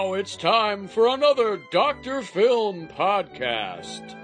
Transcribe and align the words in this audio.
Now 0.00 0.14
it's 0.14 0.34
time 0.34 0.88
for 0.88 1.08
another 1.08 1.60
Dr. 1.70 2.22
Film 2.22 2.88
podcast. 2.88 4.16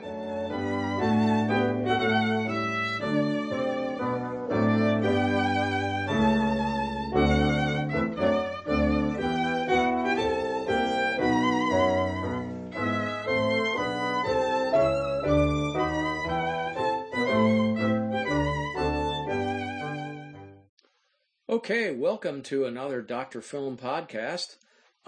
Okay, 21.50 21.94
welcome 21.94 22.42
to 22.44 22.64
another 22.64 23.02
Dr. 23.02 23.42
Film 23.42 23.76
podcast. 23.76 24.56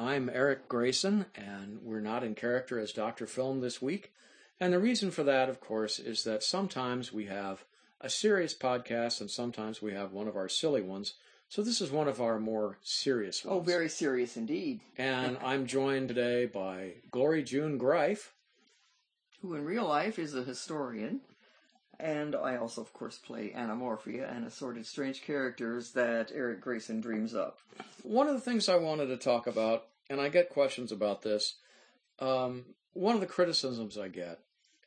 I'm 0.00 0.30
Eric 0.32 0.68
Grayson, 0.68 1.26
and 1.34 1.80
we're 1.82 1.98
not 1.98 2.22
in 2.22 2.36
character 2.36 2.78
as 2.78 2.92
Dr. 2.92 3.26
Film 3.26 3.60
this 3.60 3.82
week. 3.82 4.12
And 4.60 4.72
the 4.72 4.78
reason 4.78 5.10
for 5.10 5.24
that, 5.24 5.48
of 5.48 5.60
course, 5.60 5.98
is 5.98 6.22
that 6.22 6.44
sometimes 6.44 7.12
we 7.12 7.26
have 7.26 7.64
a 8.00 8.08
serious 8.08 8.54
podcast 8.54 9.20
and 9.20 9.28
sometimes 9.28 9.82
we 9.82 9.92
have 9.94 10.12
one 10.12 10.28
of 10.28 10.36
our 10.36 10.48
silly 10.48 10.82
ones. 10.82 11.14
So 11.48 11.62
this 11.62 11.80
is 11.80 11.90
one 11.90 12.06
of 12.06 12.20
our 12.20 12.38
more 12.38 12.78
serious 12.80 13.42
oh, 13.44 13.56
ones. 13.56 13.60
Oh, 13.60 13.64
very 13.64 13.88
serious 13.88 14.36
indeed. 14.36 14.82
And 14.98 15.36
I'm 15.42 15.66
joined 15.66 16.08
today 16.08 16.46
by 16.46 16.92
Glory 17.10 17.42
June 17.42 17.76
Greif. 17.76 18.34
Who 19.42 19.55
in 19.55 19.64
real 19.64 19.88
life 19.88 20.20
is 20.20 20.33
a 20.33 20.44
historian. 20.44 21.22
And 22.00 22.36
I 22.36 22.56
also, 22.56 22.80
of 22.80 22.92
course, 22.92 23.18
play 23.18 23.52
Anamorphia 23.56 24.30
and 24.34 24.46
assorted 24.46 24.86
strange 24.86 25.22
characters 25.22 25.92
that 25.92 26.30
Eric 26.32 26.60
Grayson 26.60 27.00
dreams 27.00 27.34
up. 27.34 27.58
One 28.02 28.28
of 28.28 28.34
the 28.34 28.40
things 28.40 28.68
I 28.68 28.77
wanted 28.77 29.06
to 29.06 29.16
talk 29.16 29.46
about, 29.46 29.86
and 30.08 30.20
I 30.20 30.28
get 30.28 30.48
questions 30.48 30.92
about 30.92 31.22
this, 31.22 31.56
um, 32.20 32.66
one 32.92 33.14
of 33.14 33.20
the 33.20 33.27
criticisms 33.27 33.98
I 33.98 34.08
get 34.08 34.40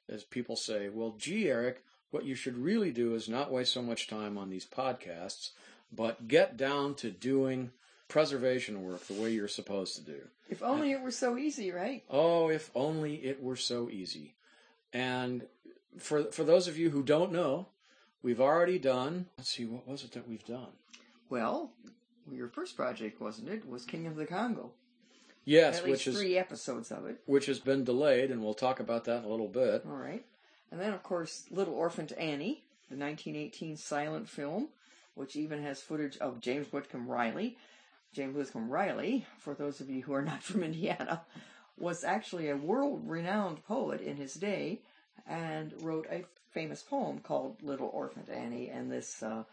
is 0.07 0.23
people 0.23 0.55
say, 0.55 0.89
well, 0.89 1.15
gee, 1.17 1.49
Eric, 1.49 1.83
what 2.11 2.25
you 2.25 2.35
should 2.35 2.57
really 2.57 2.91
do 2.91 3.13
is 3.15 3.27
not 3.27 3.51
waste 3.51 3.73
so 3.73 3.81
much 3.81 4.07
time 4.07 4.37
on 4.37 4.49
these 4.49 4.65
podcasts, 4.65 5.51
but 5.91 6.27
get 6.27 6.57
down 6.57 6.95
to 6.95 7.11
doing 7.11 7.71
preservation 8.07 8.83
work 8.83 9.05
the 9.07 9.13
way 9.13 9.31
you're 9.31 9.47
supposed 9.47 9.95
to 9.95 10.01
do. 10.01 10.19
If 10.49 10.61
only 10.61 10.91
it 10.91 11.01
were 11.01 11.11
so 11.11 11.37
easy, 11.37 11.71
right? 11.71 12.03
Oh, 12.09 12.49
if 12.49 12.69
only 12.75 13.15
it 13.15 13.41
were 13.41 13.55
so 13.55 13.89
easy. 13.89 14.35
And 14.91 15.43
for 15.97 16.25
for 16.31 16.43
those 16.43 16.67
of 16.67 16.77
you 16.77 16.89
who 16.91 17.03
don't 17.03 17.31
know, 17.31 17.67
we've 18.21 18.41
already 18.41 18.79
done. 18.79 19.27
Let's 19.37 19.49
see, 19.51 19.65
what 19.65 19.87
was 19.87 20.03
it 20.03 20.11
that 20.13 20.27
we've 20.27 20.45
done? 20.45 20.71
Well, 21.29 21.71
your 22.31 22.47
first 22.49 22.75
project, 22.75 23.21
wasn't 23.21 23.49
it? 23.49 23.67
Was 23.67 23.85
King 23.85 24.07
of 24.07 24.15
the 24.15 24.25
Congo. 24.25 24.71
Yes, 25.43 25.77
At 25.79 25.83
which 25.83 25.91
least 26.05 26.07
is 26.07 26.17
three 26.17 26.37
episodes 26.37 26.91
of 26.91 27.05
it. 27.07 27.19
which 27.25 27.47
has 27.47 27.59
been 27.59 27.83
delayed, 27.83 28.29
and 28.29 28.43
we'll 28.43 28.53
talk 28.53 28.79
about 28.79 29.05
that 29.05 29.19
in 29.19 29.23
a 29.25 29.27
little 29.29 29.47
bit. 29.47 29.83
All 29.87 29.95
right. 29.95 30.23
And 30.71 30.79
then, 30.79 30.93
of 30.93 31.01
course, 31.03 31.45
Little 31.49 31.73
Orphan 31.73 32.07
Annie, 32.17 32.63
the 32.89 32.95
1918 32.95 33.75
silent 33.75 34.29
film, 34.29 34.69
which 35.15 35.35
even 35.35 35.63
has 35.63 35.81
footage 35.81 36.17
of 36.19 36.39
James 36.41 36.67
Whitcomb 36.71 37.07
Riley. 37.07 37.57
James 38.13 38.35
Whitcomb 38.35 38.69
Riley, 38.69 39.25
for 39.39 39.53
those 39.55 39.81
of 39.81 39.89
you 39.89 40.03
who 40.03 40.13
are 40.13 40.21
not 40.21 40.43
from 40.43 40.63
Indiana, 40.63 41.23
was 41.77 42.03
actually 42.03 42.47
a 42.49 42.55
world 42.55 43.01
renowned 43.09 43.65
poet 43.65 43.99
in 43.99 44.17
his 44.17 44.35
day 44.35 44.81
and 45.27 45.73
wrote 45.81 46.07
a 46.11 46.25
famous 46.51 46.81
poem 46.81 47.19
called 47.19 47.61
Little 47.61 47.89
Orphan 47.93 48.23
Annie, 48.31 48.69
and 48.69 48.91
this 48.91 49.21
uh, 49.23 49.43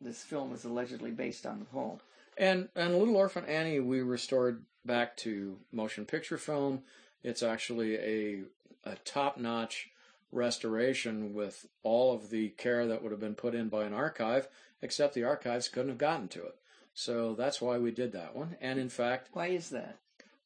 this 0.00 0.22
film 0.22 0.52
is 0.52 0.64
allegedly 0.64 1.10
based 1.10 1.46
on 1.46 1.58
the 1.58 1.64
poem. 1.66 1.98
And 2.36 2.68
and 2.74 2.98
Little 2.98 3.16
Orphan 3.16 3.44
Annie 3.46 3.80
we 3.80 4.00
restored 4.00 4.62
back 4.84 5.16
to 5.18 5.58
motion 5.70 6.04
picture 6.06 6.38
film. 6.38 6.82
It's 7.22 7.42
actually 7.42 7.96
a 7.96 8.42
a 8.84 8.96
top 9.04 9.36
notch 9.36 9.90
restoration 10.32 11.34
with 11.34 11.66
all 11.82 12.14
of 12.14 12.30
the 12.30 12.48
care 12.50 12.86
that 12.86 13.02
would 13.02 13.12
have 13.12 13.20
been 13.20 13.34
put 13.34 13.54
in 13.54 13.68
by 13.68 13.84
an 13.84 13.92
archive, 13.92 14.48
except 14.80 15.14
the 15.14 15.24
archives 15.24 15.68
couldn't 15.68 15.90
have 15.90 15.98
gotten 15.98 16.26
to 16.28 16.42
it. 16.44 16.56
So 16.94 17.34
that's 17.34 17.60
why 17.60 17.78
we 17.78 17.90
did 17.90 18.12
that 18.12 18.34
one. 18.34 18.56
And 18.60 18.78
in 18.78 18.88
fact, 18.88 19.28
Why 19.32 19.48
is 19.48 19.70
that? 19.70 19.98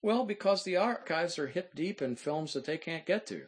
well, 0.02 0.24
because 0.24 0.64
the 0.64 0.76
archives 0.76 1.38
are 1.38 1.46
hip 1.46 1.74
deep 1.74 2.02
in 2.02 2.16
films 2.16 2.52
that 2.52 2.64
they 2.64 2.78
can't 2.78 3.06
get 3.06 3.26
to. 3.28 3.42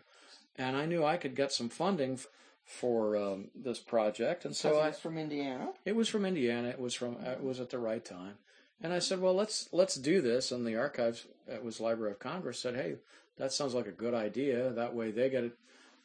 And 0.59 0.77
I 0.77 0.87
knew 0.87 1.05
I 1.05 1.17
could 1.17 1.37
get 1.37 1.53
some 1.53 1.69
funding 1.69 2.15
f- 2.15 2.27
for 2.65 3.17
um, 3.17 3.49
this 3.55 3.79
project, 3.79 4.45
and 4.45 4.55
so 4.55 4.71
Because 4.71 4.85
I, 4.85 4.89
it's 4.89 4.99
from 5.01 5.17
Indiana. 5.17 5.69
it 5.85 5.95
was 5.97 6.09
from 6.09 6.25
Indiana. 6.27 6.69
It 6.69 6.81
was 6.81 6.95
from 6.95 7.17
it 7.25 7.43
was 7.43 7.61
at 7.61 7.71
the 7.71 7.79
right 7.79 8.05
time, 8.05 8.35
and 8.83 8.93
I 8.93 8.99
said, 8.99 9.21
"Well, 9.21 9.35
let's 9.35 9.69
let's 9.73 9.95
do 9.95 10.21
this." 10.21 10.53
And 10.53 10.67
the 10.67 10.77
archives, 10.77 11.27
it 11.47 11.65
was 11.65 11.81
Library 11.81 12.13
of 12.13 12.19
Congress, 12.19 12.59
said, 12.59 12.75
"Hey, 12.75 12.97
that 13.39 13.53
sounds 13.53 13.73
like 13.75 13.87
a 13.87 13.93
good 13.93 14.15
idea. 14.15 14.71
That 14.71 14.95
way, 14.95 15.11
they 15.13 15.31
get 15.31 15.45
it, 15.45 15.57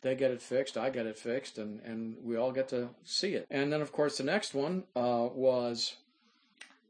they 0.03 0.15
get 0.15 0.31
it 0.31 0.41
fixed, 0.41 0.77
I 0.77 0.89
get 0.89 1.05
it 1.05 1.17
fixed, 1.17 1.57
and 1.57 1.81
and 1.81 2.15
we 2.23 2.37
all 2.37 2.51
get 2.53 2.69
to 2.69 2.89
see 3.03 3.33
it." 3.33 3.45
And 3.49 3.73
then, 3.73 3.81
of 3.81 3.91
course, 3.91 4.17
the 4.17 4.23
next 4.23 4.53
one 4.53 4.83
uh, 4.95 5.27
was 5.33 5.95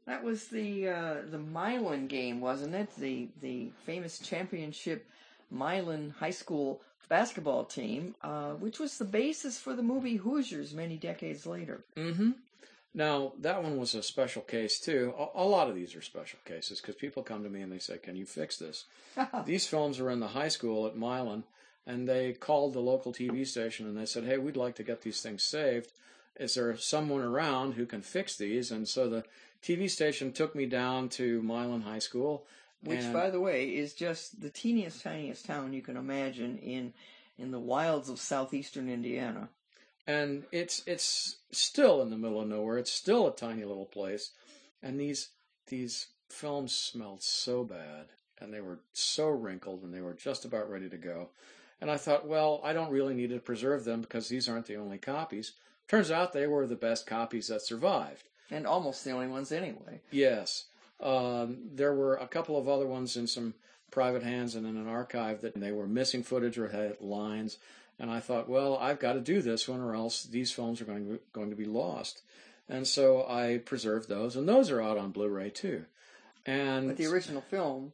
That 0.06 0.22
was 0.22 0.48
the 0.48 0.88
uh, 0.88 1.14
the 1.30 1.38
Milan 1.38 2.06
game, 2.06 2.40
wasn't 2.40 2.74
it? 2.74 2.94
The 2.96 3.28
the 3.40 3.70
famous 3.86 4.18
championship 4.20 5.08
Milan 5.50 6.14
High 6.18 6.30
School 6.30 6.82
basketball 7.08 7.64
team, 7.64 8.14
uh, 8.22 8.52
which 8.52 8.78
was 8.78 8.98
the 8.98 9.04
basis 9.04 9.58
for 9.58 9.74
the 9.74 9.82
movie 9.82 10.16
Hoosiers 10.16 10.72
many 10.74 10.96
decades 10.96 11.46
later. 11.46 11.84
Mm-hmm. 11.96 12.30
Now 12.94 13.32
that 13.40 13.62
one 13.62 13.76
was 13.76 13.94
a 13.94 14.02
special 14.02 14.42
case 14.42 14.78
too. 14.78 15.14
A, 15.18 15.42
a 15.42 15.44
lot 15.44 15.68
of 15.68 15.74
these 15.74 15.94
are 15.96 16.02
special 16.02 16.38
cases 16.44 16.80
because 16.80 16.94
people 16.94 17.22
come 17.22 17.42
to 17.42 17.50
me 17.50 17.60
and 17.60 17.72
they 17.72 17.78
say, 17.78 17.98
"Can 17.98 18.16
you 18.16 18.24
fix 18.24 18.56
this?" 18.56 18.84
these 19.46 19.66
films 19.66 19.98
are 20.00 20.10
in 20.10 20.20
the 20.20 20.28
high 20.28 20.48
school 20.48 20.86
at 20.86 20.96
Milan, 20.96 21.44
and 21.86 22.08
they 22.08 22.32
called 22.32 22.72
the 22.72 22.80
local 22.80 23.12
TV 23.12 23.46
station 23.46 23.86
and 23.86 23.96
they 23.96 24.06
said, 24.06 24.24
"Hey, 24.24 24.38
we'd 24.38 24.56
like 24.56 24.76
to 24.76 24.84
get 24.84 25.02
these 25.02 25.20
things 25.20 25.42
saved. 25.42 25.90
Is 26.38 26.54
there 26.54 26.76
someone 26.76 27.22
around 27.22 27.72
who 27.72 27.86
can 27.86 28.02
fix 28.02 28.36
these?" 28.36 28.70
And 28.70 28.88
so 28.88 29.08
the 29.08 29.24
TV 29.62 29.90
station 29.90 30.32
took 30.32 30.54
me 30.54 30.66
down 30.66 31.08
to 31.10 31.42
Milan 31.42 31.82
High 31.82 31.98
School, 31.98 32.46
Which, 32.84 33.00
and- 33.00 33.12
by 33.12 33.30
the 33.30 33.40
way, 33.40 33.74
is 33.74 33.94
just 33.94 34.40
the 34.40 34.50
teeniest, 34.50 35.02
tiniest 35.02 35.46
town 35.46 35.72
you 35.72 35.82
can 35.82 35.96
imagine 35.96 36.58
in 36.58 36.92
in 37.36 37.50
the 37.50 37.58
wilds 37.58 38.08
of 38.08 38.20
southeastern 38.20 38.88
Indiana. 38.88 39.48
and 40.06 40.44
it's 40.52 40.82
it's 40.86 41.36
still 41.50 42.02
in 42.02 42.10
the 42.10 42.18
middle 42.18 42.40
of 42.40 42.48
nowhere. 42.48 42.78
It's 42.78 42.92
still 42.92 43.26
a 43.26 43.34
tiny 43.34 43.64
little 43.64 43.86
place, 43.86 44.30
and 44.82 45.00
these 45.00 45.30
these 45.66 46.08
films 46.28 46.72
smelled 46.74 47.22
so 47.22 47.64
bad, 47.64 48.06
and 48.38 48.52
they 48.52 48.60
were 48.60 48.80
so 48.92 49.28
wrinkled, 49.28 49.82
and 49.82 49.94
they 49.94 50.00
were 50.02 50.12
just 50.14 50.44
about 50.44 50.70
ready 50.70 50.88
to 50.90 50.96
go. 50.98 51.30
And 51.80 51.90
I 51.90 51.96
thought, 51.96 52.26
well, 52.26 52.60
I 52.62 52.72
don't 52.72 52.90
really 52.92 53.14
need 53.14 53.30
to 53.30 53.40
preserve 53.40 53.84
them 53.84 54.00
because 54.02 54.28
these 54.28 54.48
aren't 54.48 54.66
the 54.66 54.76
only 54.76 54.98
copies. 54.98 55.52
Turns 55.88 56.10
out 56.10 56.32
they 56.32 56.46
were 56.46 56.66
the 56.66 56.76
best 56.76 57.06
copies 57.06 57.48
that 57.48 57.62
survived. 57.62 58.24
And 58.50 58.66
almost 58.66 59.04
the 59.04 59.10
only 59.10 59.26
ones 59.26 59.52
anyway. 59.52 60.00
Yes. 60.10 60.66
Um, 61.04 61.58
there 61.74 61.94
were 61.94 62.16
a 62.16 62.26
couple 62.26 62.58
of 62.58 62.68
other 62.68 62.86
ones 62.86 63.16
in 63.16 63.26
some 63.26 63.54
private 63.90 64.22
hands 64.22 64.54
and 64.54 64.66
in 64.66 64.76
an 64.76 64.88
archive 64.88 65.42
that 65.42 65.54
they 65.54 65.70
were 65.70 65.86
missing 65.86 66.22
footage 66.22 66.58
or 66.58 66.68
had 66.68 67.00
lines. 67.00 67.58
And 67.98 68.10
I 68.10 68.18
thought, 68.20 68.48
well, 68.48 68.76
I've 68.78 68.98
got 68.98 69.12
to 69.12 69.20
do 69.20 69.40
this 69.40 69.68
one 69.68 69.80
or 69.80 69.94
else 69.94 70.24
these 70.24 70.50
films 70.50 70.80
are 70.80 70.84
going 70.84 71.06
to, 71.06 71.20
going 71.32 71.50
to 71.50 71.56
be 71.56 71.66
lost. 71.66 72.22
And 72.68 72.86
so 72.88 73.26
I 73.28 73.58
preserved 73.64 74.08
those, 74.08 74.36
and 74.36 74.48
those 74.48 74.70
are 74.70 74.80
out 74.80 74.98
on 74.98 75.10
Blu-ray 75.10 75.50
too. 75.50 75.84
And 76.46 76.88
But 76.88 76.96
the 76.96 77.06
original 77.06 77.42
film, 77.42 77.92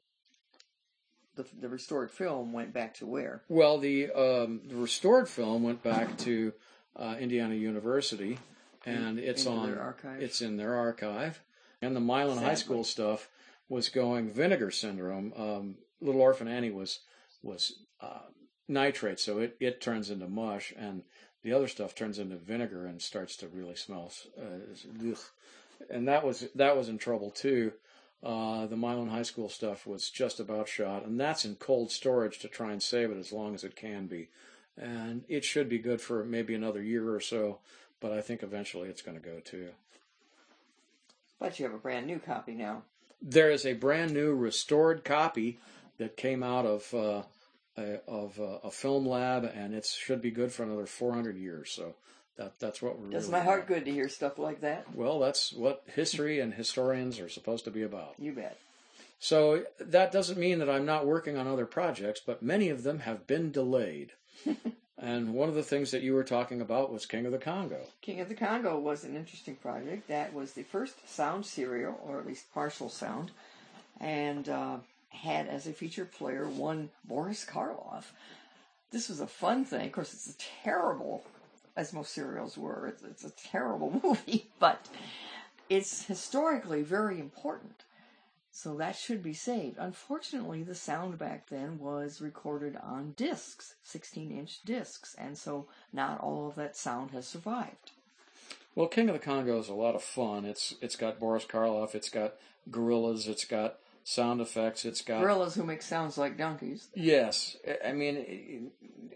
the, 1.35 1.45
the 1.61 1.69
restored 1.69 2.11
film, 2.11 2.53
went 2.53 2.73
back 2.73 2.95
to 2.95 3.07
where? 3.07 3.43
well, 3.49 3.79
the 3.79 4.11
um, 4.13 4.61
the 4.69 4.77
restored 4.77 5.29
film 5.29 5.63
went 5.63 5.83
back 5.83 6.17
to 6.19 6.53
uh, 6.97 7.17
Indiana 7.19 7.55
University, 7.55 8.39
and 8.87 9.19
it's 9.19 9.47
on 9.47 9.71
their? 9.71 9.81
It's 10.23 10.41
in 10.41 10.57
their 10.57 10.75
archive, 10.77 11.41
and 11.83 11.97
the 11.97 12.01
Milan 12.01 12.39
High 12.39 12.55
School 12.55 12.85
stuff 12.85 13.29
was 13.69 13.89
going 13.89 14.29
vinegar 14.31 14.71
syndrome. 14.71 15.33
Um, 15.37 15.77
Little 16.01 16.21
Orphan 16.21 16.49
Annie 16.49 16.71
was 16.71 17.01
was 17.43 17.85
uh, 18.01 18.27
nitrate, 18.69 19.21
so 19.21 19.39
it 19.39 19.57
it 19.61 19.81
turns 19.81 20.11
into 20.11 20.29
mush, 20.29 20.73
and 20.77 21.03
the 21.43 21.53
other 21.53 21.69
stuff 21.69 21.95
turns 21.95 22.19
into 22.19 22.37
vinegar 22.37 22.87
and 22.87 23.01
starts 23.01 23.37
to 23.37 23.49
really 23.49 23.77
smell. 23.77 24.13
Uh, 24.39 25.15
and 25.89 26.09
that 26.09 26.25
was 26.25 26.49
that 26.55 26.77
was 26.77 26.89
in 26.89 26.99
trouble 26.99 27.31
too. 27.31 27.73
Uh, 28.23 28.67
the 28.67 28.77
Milan 28.77 29.09
High 29.09 29.23
School 29.23 29.49
stuff 29.49 29.87
was 29.87 30.11
just 30.11 30.41
about 30.41 30.69
shot, 30.69 31.07
and 31.07 31.19
that's 31.19 31.47
in 31.47 31.57
cold 31.57 31.91
storage 31.91 32.39
to 32.41 32.49
try 32.49 32.73
and 32.73 32.83
save 32.83 33.11
it 33.11 33.17
as 33.17 33.33
long 33.33 33.55
as 33.55 33.65
it 33.65 33.77
can 33.77 34.07
be. 34.07 34.29
And 34.77 35.25
it 35.29 35.45
should 35.45 35.69
be 35.69 35.79
good 35.79 36.01
for 36.01 36.25
maybe 36.25 36.55
another 36.55 36.83
year 36.83 37.15
or 37.15 37.21
so, 37.21 37.61
but 37.99 38.13
I 38.13 38.21
think 38.21 38.43
eventually 38.43 38.89
it's 38.89 39.03
going 39.03 39.19
to 39.19 39.27
go 39.27 39.41
too. 39.41 39.71
But 41.41 41.59
you 41.59 41.65
have 41.65 41.75
a 41.75 41.79
brand 41.79 42.07
new 42.07 42.21
copy 42.21 42.53
now. 42.53 42.83
There 43.21 43.51
is 43.51 43.67
a 43.67 43.73
brand 43.73 44.13
new 44.13 44.35
restored 44.35 45.05
copy 45.05 45.59
that 45.99 46.17
came 46.17 46.43
out 46.43 46.67
of 46.67 46.95
uh, 46.95 47.23
a, 47.77 48.01
of 48.07 48.39
uh, 48.39 48.59
a 48.63 48.71
film 48.71 49.07
lab, 49.07 49.45
and 49.45 49.75
it 49.75 49.87
should 49.87 50.23
be 50.23 50.31
good 50.31 50.53
for 50.53 50.63
another 50.63 50.87
400 50.87 51.37
years. 51.37 51.71
So 51.71 51.95
that 52.37 52.59
that's 52.61 52.81
what 52.81 52.99
we're. 52.99 53.11
Does 53.11 53.27
really 53.27 53.39
my 53.39 53.45
heart 53.45 53.65
about. 53.65 53.69
good 53.69 53.85
to 53.87 53.91
hear 53.91 54.09
stuff 54.09 54.39
like 54.39 54.61
that? 54.61 54.95
Well, 54.95 55.19
that's 55.19 55.53
what 55.53 55.83
history 55.95 56.41
and 56.41 56.55
historians 56.55 57.19
are 57.19 57.29
supposed 57.29 57.65
to 57.65 57.71
be 57.71 57.83
about. 57.83 58.15
You 58.19 58.33
bet. 58.33 58.59
So 59.19 59.65
that 59.79 60.13
doesn't 60.13 60.39
mean 60.39 60.61
that 60.61 60.71
I'm 60.71 60.87
not 60.87 61.07
working 61.07 61.37
on 61.37 61.47
other 61.47 61.67
projects, 61.67 62.23
but 62.25 62.43
many 62.43 62.71
of 62.71 62.83
them 62.85 63.01
have 63.01 63.27
been 63.27 63.51
delayed. 63.51 64.13
and 65.01 65.33
one 65.33 65.49
of 65.49 65.55
the 65.55 65.63
things 65.63 65.91
that 65.91 66.03
you 66.03 66.15
were 66.15 66.25
talking 66.25 66.61
about 66.61 66.93
was 66.93 67.07
King 67.07 67.25
of 67.25 67.33
the 67.33 67.39
Congo. 67.39 67.81
King 68.03 68.21
of 68.21 68.29
the 68.29 68.35
Congo 68.35 68.79
was 68.79 69.05
an 69.05 69.17
interesting 69.17 69.57
project. 69.57 70.09
That 70.09 70.35
was 70.35 70.53
the 70.53 70.63
first 70.63 71.09
sound 71.09 71.47
serial, 71.47 71.99
or 72.07 72.21
at 72.21 72.27
least 72.27 72.53
partial 72.53 72.91
sound, 72.91 73.31
and 73.99 74.49
uh, 74.49 74.77
had 75.09 75.47
as 75.49 75.67
a 75.67 75.73
feature 75.73 76.05
player 76.05 76.49
one 76.49 76.91
Boris 77.05 77.45
Karloff. 77.45 78.13
This 78.91 79.09
was 79.09 79.21
a 79.21 79.27
fun 79.27 79.65
thing. 79.65 79.87
Of 79.87 79.93
course, 79.93 80.13
it's 80.13 80.31
a 80.31 80.39
terrible, 80.65 81.25
as 81.77 81.93
most 81.93 82.13
serials 82.13 82.59
were. 82.59 82.89
It's, 82.89 83.03
it's 83.03 83.25
a 83.25 83.31
terrible 83.31 84.01
movie, 84.03 84.49
but 84.59 84.87
it's 85.71 86.05
historically 86.05 86.83
very 86.83 87.19
important. 87.21 87.85
So 88.53 88.77
that 88.77 88.97
should 88.97 89.23
be 89.23 89.33
saved. 89.33 89.77
Unfortunately, 89.79 90.63
the 90.63 90.75
sound 90.75 91.19
back 91.19 91.49
then 91.49 91.79
was 91.79 92.21
recorded 92.21 92.77
on 92.83 93.15
discs, 93.17 93.75
16 93.85 94.31
inch 94.33 94.61
discs, 94.65 95.15
and 95.17 95.39
so 95.39 95.67
not 95.93 96.21
all 96.21 96.49
of 96.49 96.57
that 96.57 96.77
sound 96.77 97.13
has 97.13 97.27
survived. 97.29 97.93
Well, 98.75 98.89
King 98.89 99.09
of 99.09 99.15
the 99.15 99.19
Congo 99.21 99.59
is 99.59 99.69
a 99.69 99.75
lot 99.75 99.95
of 99.95 100.03
fun. 100.03 100.45
It's 100.45 100.75
it's 100.81 100.97
got 100.97 101.19
Boris 101.21 101.45
Karloff, 101.45 101.95
it's 101.95 102.09
got 102.09 102.35
gorillas, 102.71 103.27
it's 103.29 103.45
got 103.45 103.77
sound 104.05 104.41
effects, 104.41 104.85
it's 104.85 105.03
got 105.03 105.21
Gorillas 105.21 105.55
who 105.55 105.65
make 105.65 105.83
sounds 105.83 106.19
like 106.19 106.37
donkeys. 106.37 106.89
yes. 106.95 107.57
I- 107.85 107.93
mean, 107.93 108.71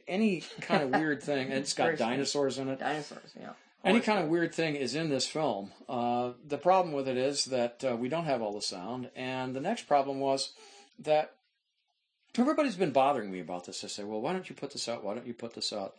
any 0.06 0.42
kind 0.60 0.82
of 0.82 0.90
weird 0.90 1.22
thing. 1.22 1.48
And 1.48 1.54
it's 1.58 1.74
got 1.74 1.96
dinosaurs 1.96 2.58
in 2.58 2.68
it. 2.68 2.78
Dinosaurs, 2.78 3.32
yeah. 3.38 3.52
Any 3.84 4.00
kind 4.00 4.18
of 4.24 4.28
weird 4.30 4.54
thing 4.54 4.76
is 4.76 4.94
in 4.94 5.10
this 5.10 5.26
film. 5.26 5.70
Uh, 5.88 6.32
the 6.46 6.56
problem 6.58 6.94
with 6.94 7.06
it 7.06 7.16
is 7.16 7.44
that 7.46 7.84
uh, 7.84 7.96
we 7.96 8.08
don't 8.08 8.24
have 8.24 8.40
all 8.40 8.52
the 8.52 8.62
sound, 8.62 9.10
and 9.14 9.54
the 9.54 9.60
next 9.60 9.82
problem 9.86 10.20
was 10.20 10.52
that 11.00 11.34
everybody's 12.38 12.76
been 12.76 12.92
bothering 12.92 13.30
me 13.30 13.40
about 13.40 13.66
this. 13.66 13.82
They 13.82 13.88
say, 13.88 14.04
"Well, 14.04 14.20
why 14.20 14.32
don't 14.32 14.48
you 14.48 14.56
put 14.56 14.72
this 14.72 14.88
out? 14.88 15.04
Why 15.04 15.14
don't 15.14 15.26
you 15.26 15.34
put 15.34 15.54
this 15.54 15.72
out?" 15.72 15.96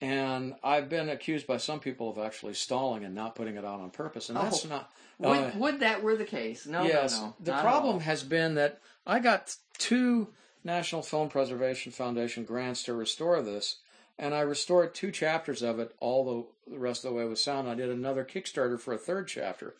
And 0.00 0.54
I've 0.62 0.88
been 0.88 1.08
accused 1.08 1.46
by 1.46 1.56
some 1.56 1.80
people 1.80 2.10
of 2.10 2.18
actually 2.18 2.54
stalling 2.54 3.04
and 3.04 3.14
not 3.14 3.36
putting 3.36 3.56
it 3.56 3.64
out 3.64 3.80
on 3.80 3.90
purpose, 3.90 4.28
and 4.28 4.36
that's 4.36 4.66
Oh. 4.66 4.68
not. 4.68 4.92
Would, 5.18 5.38
uh, 5.38 5.50
would 5.56 5.80
that 5.80 6.02
were 6.02 6.16
the 6.16 6.24
case? 6.24 6.66
No, 6.66 6.82
yes, 6.82 7.18
no, 7.18 7.26
no. 7.26 7.34
the 7.40 7.52
problem 7.52 8.00
has 8.00 8.22
been 8.24 8.56
that 8.56 8.80
I 9.06 9.20
got 9.20 9.56
two 9.78 10.34
National 10.64 11.02
Film 11.02 11.28
Preservation 11.28 11.92
Foundation 11.92 12.44
grants 12.44 12.82
to 12.84 12.92
restore 12.94 13.40
this, 13.40 13.76
and 14.18 14.34
I 14.34 14.40
restored 14.40 14.94
two 14.94 15.10
chapters 15.10 15.62
of 15.62 15.78
it 15.78 15.94
all 16.00 16.24
the, 16.66 16.72
the 16.72 16.78
rest 16.78 17.04
of 17.04 17.10
the 17.10 17.16
way 17.16 17.24
with 17.24 17.38
sound. 17.38 17.68
I 17.68 17.74
did 17.74 17.90
another 17.90 18.24
Kickstarter 18.24 18.78
for 18.78 18.94
a 18.94 18.98
third 18.98 19.28
chapter. 19.28 19.74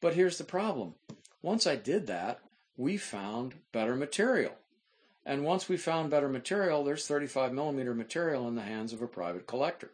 But 0.00 0.14
here's 0.14 0.38
the 0.38 0.44
problem. 0.44 0.94
Once 1.42 1.66
I 1.66 1.76
did 1.76 2.06
that, 2.06 2.40
we 2.76 2.96
found 2.96 3.54
better 3.72 3.94
material. 3.94 4.52
And 5.26 5.44
once 5.44 5.68
we 5.68 5.76
found 5.76 6.10
better 6.10 6.28
material, 6.28 6.84
there's 6.84 7.06
35 7.06 7.52
millimeter 7.52 7.94
material 7.94 8.46
in 8.48 8.54
the 8.54 8.62
hands 8.62 8.92
of 8.92 9.00
a 9.00 9.06
private 9.06 9.46
collector. 9.46 9.90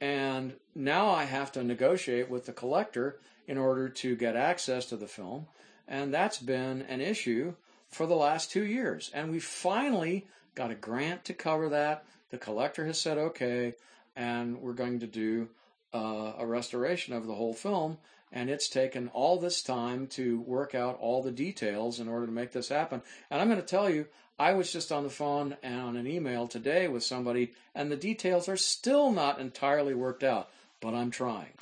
And 0.00 0.54
now 0.74 1.08
I 1.08 1.24
have 1.24 1.52
to 1.52 1.64
negotiate 1.64 2.28
with 2.28 2.46
the 2.46 2.52
collector 2.52 3.18
in 3.46 3.56
order 3.56 3.88
to 3.88 4.16
get 4.16 4.36
access 4.36 4.86
to 4.86 4.96
the 4.96 5.06
film. 5.06 5.46
And 5.88 6.12
that's 6.12 6.38
been 6.38 6.82
an 6.82 7.00
issue 7.00 7.54
for 7.88 8.06
the 8.06 8.16
last 8.16 8.50
two 8.50 8.64
years. 8.64 9.10
And 9.14 9.30
we 9.30 9.38
finally 9.38 10.26
got 10.54 10.70
a 10.70 10.74
grant 10.74 11.24
to 11.26 11.34
cover 11.34 11.68
that. 11.70 12.04
The 12.30 12.38
collector 12.38 12.86
has 12.86 13.00
said 13.00 13.18
okay, 13.18 13.74
and 14.14 14.60
we're 14.60 14.72
going 14.72 15.00
to 15.00 15.06
do 15.06 15.48
uh, 15.94 16.32
a 16.38 16.46
restoration 16.46 17.14
of 17.14 17.26
the 17.26 17.34
whole 17.34 17.54
film. 17.54 17.98
And 18.32 18.50
it's 18.50 18.68
taken 18.68 19.08
all 19.08 19.38
this 19.38 19.62
time 19.62 20.08
to 20.08 20.40
work 20.40 20.74
out 20.74 20.98
all 21.00 21.22
the 21.22 21.30
details 21.30 22.00
in 22.00 22.08
order 22.08 22.26
to 22.26 22.32
make 22.32 22.52
this 22.52 22.68
happen. 22.68 23.00
And 23.30 23.40
I'm 23.40 23.48
going 23.48 23.60
to 23.60 23.66
tell 23.66 23.88
you, 23.88 24.06
I 24.38 24.52
was 24.52 24.72
just 24.72 24.92
on 24.92 25.04
the 25.04 25.10
phone 25.10 25.56
and 25.62 25.80
on 25.80 25.96
an 25.96 26.06
email 26.06 26.46
today 26.46 26.88
with 26.88 27.04
somebody, 27.04 27.52
and 27.74 27.90
the 27.90 27.96
details 27.96 28.48
are 28.48 28.56
still 28.56 29.10
not 29.12 29.40
entirely 29.40 29.94
worked 29.94 30.24
out, 30.24 30.50
but 30.80 30.92
I'm 30.92 31.10
trying. 31.10 31.54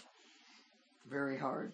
very 1.09 1.39
hard. 1.39 1.73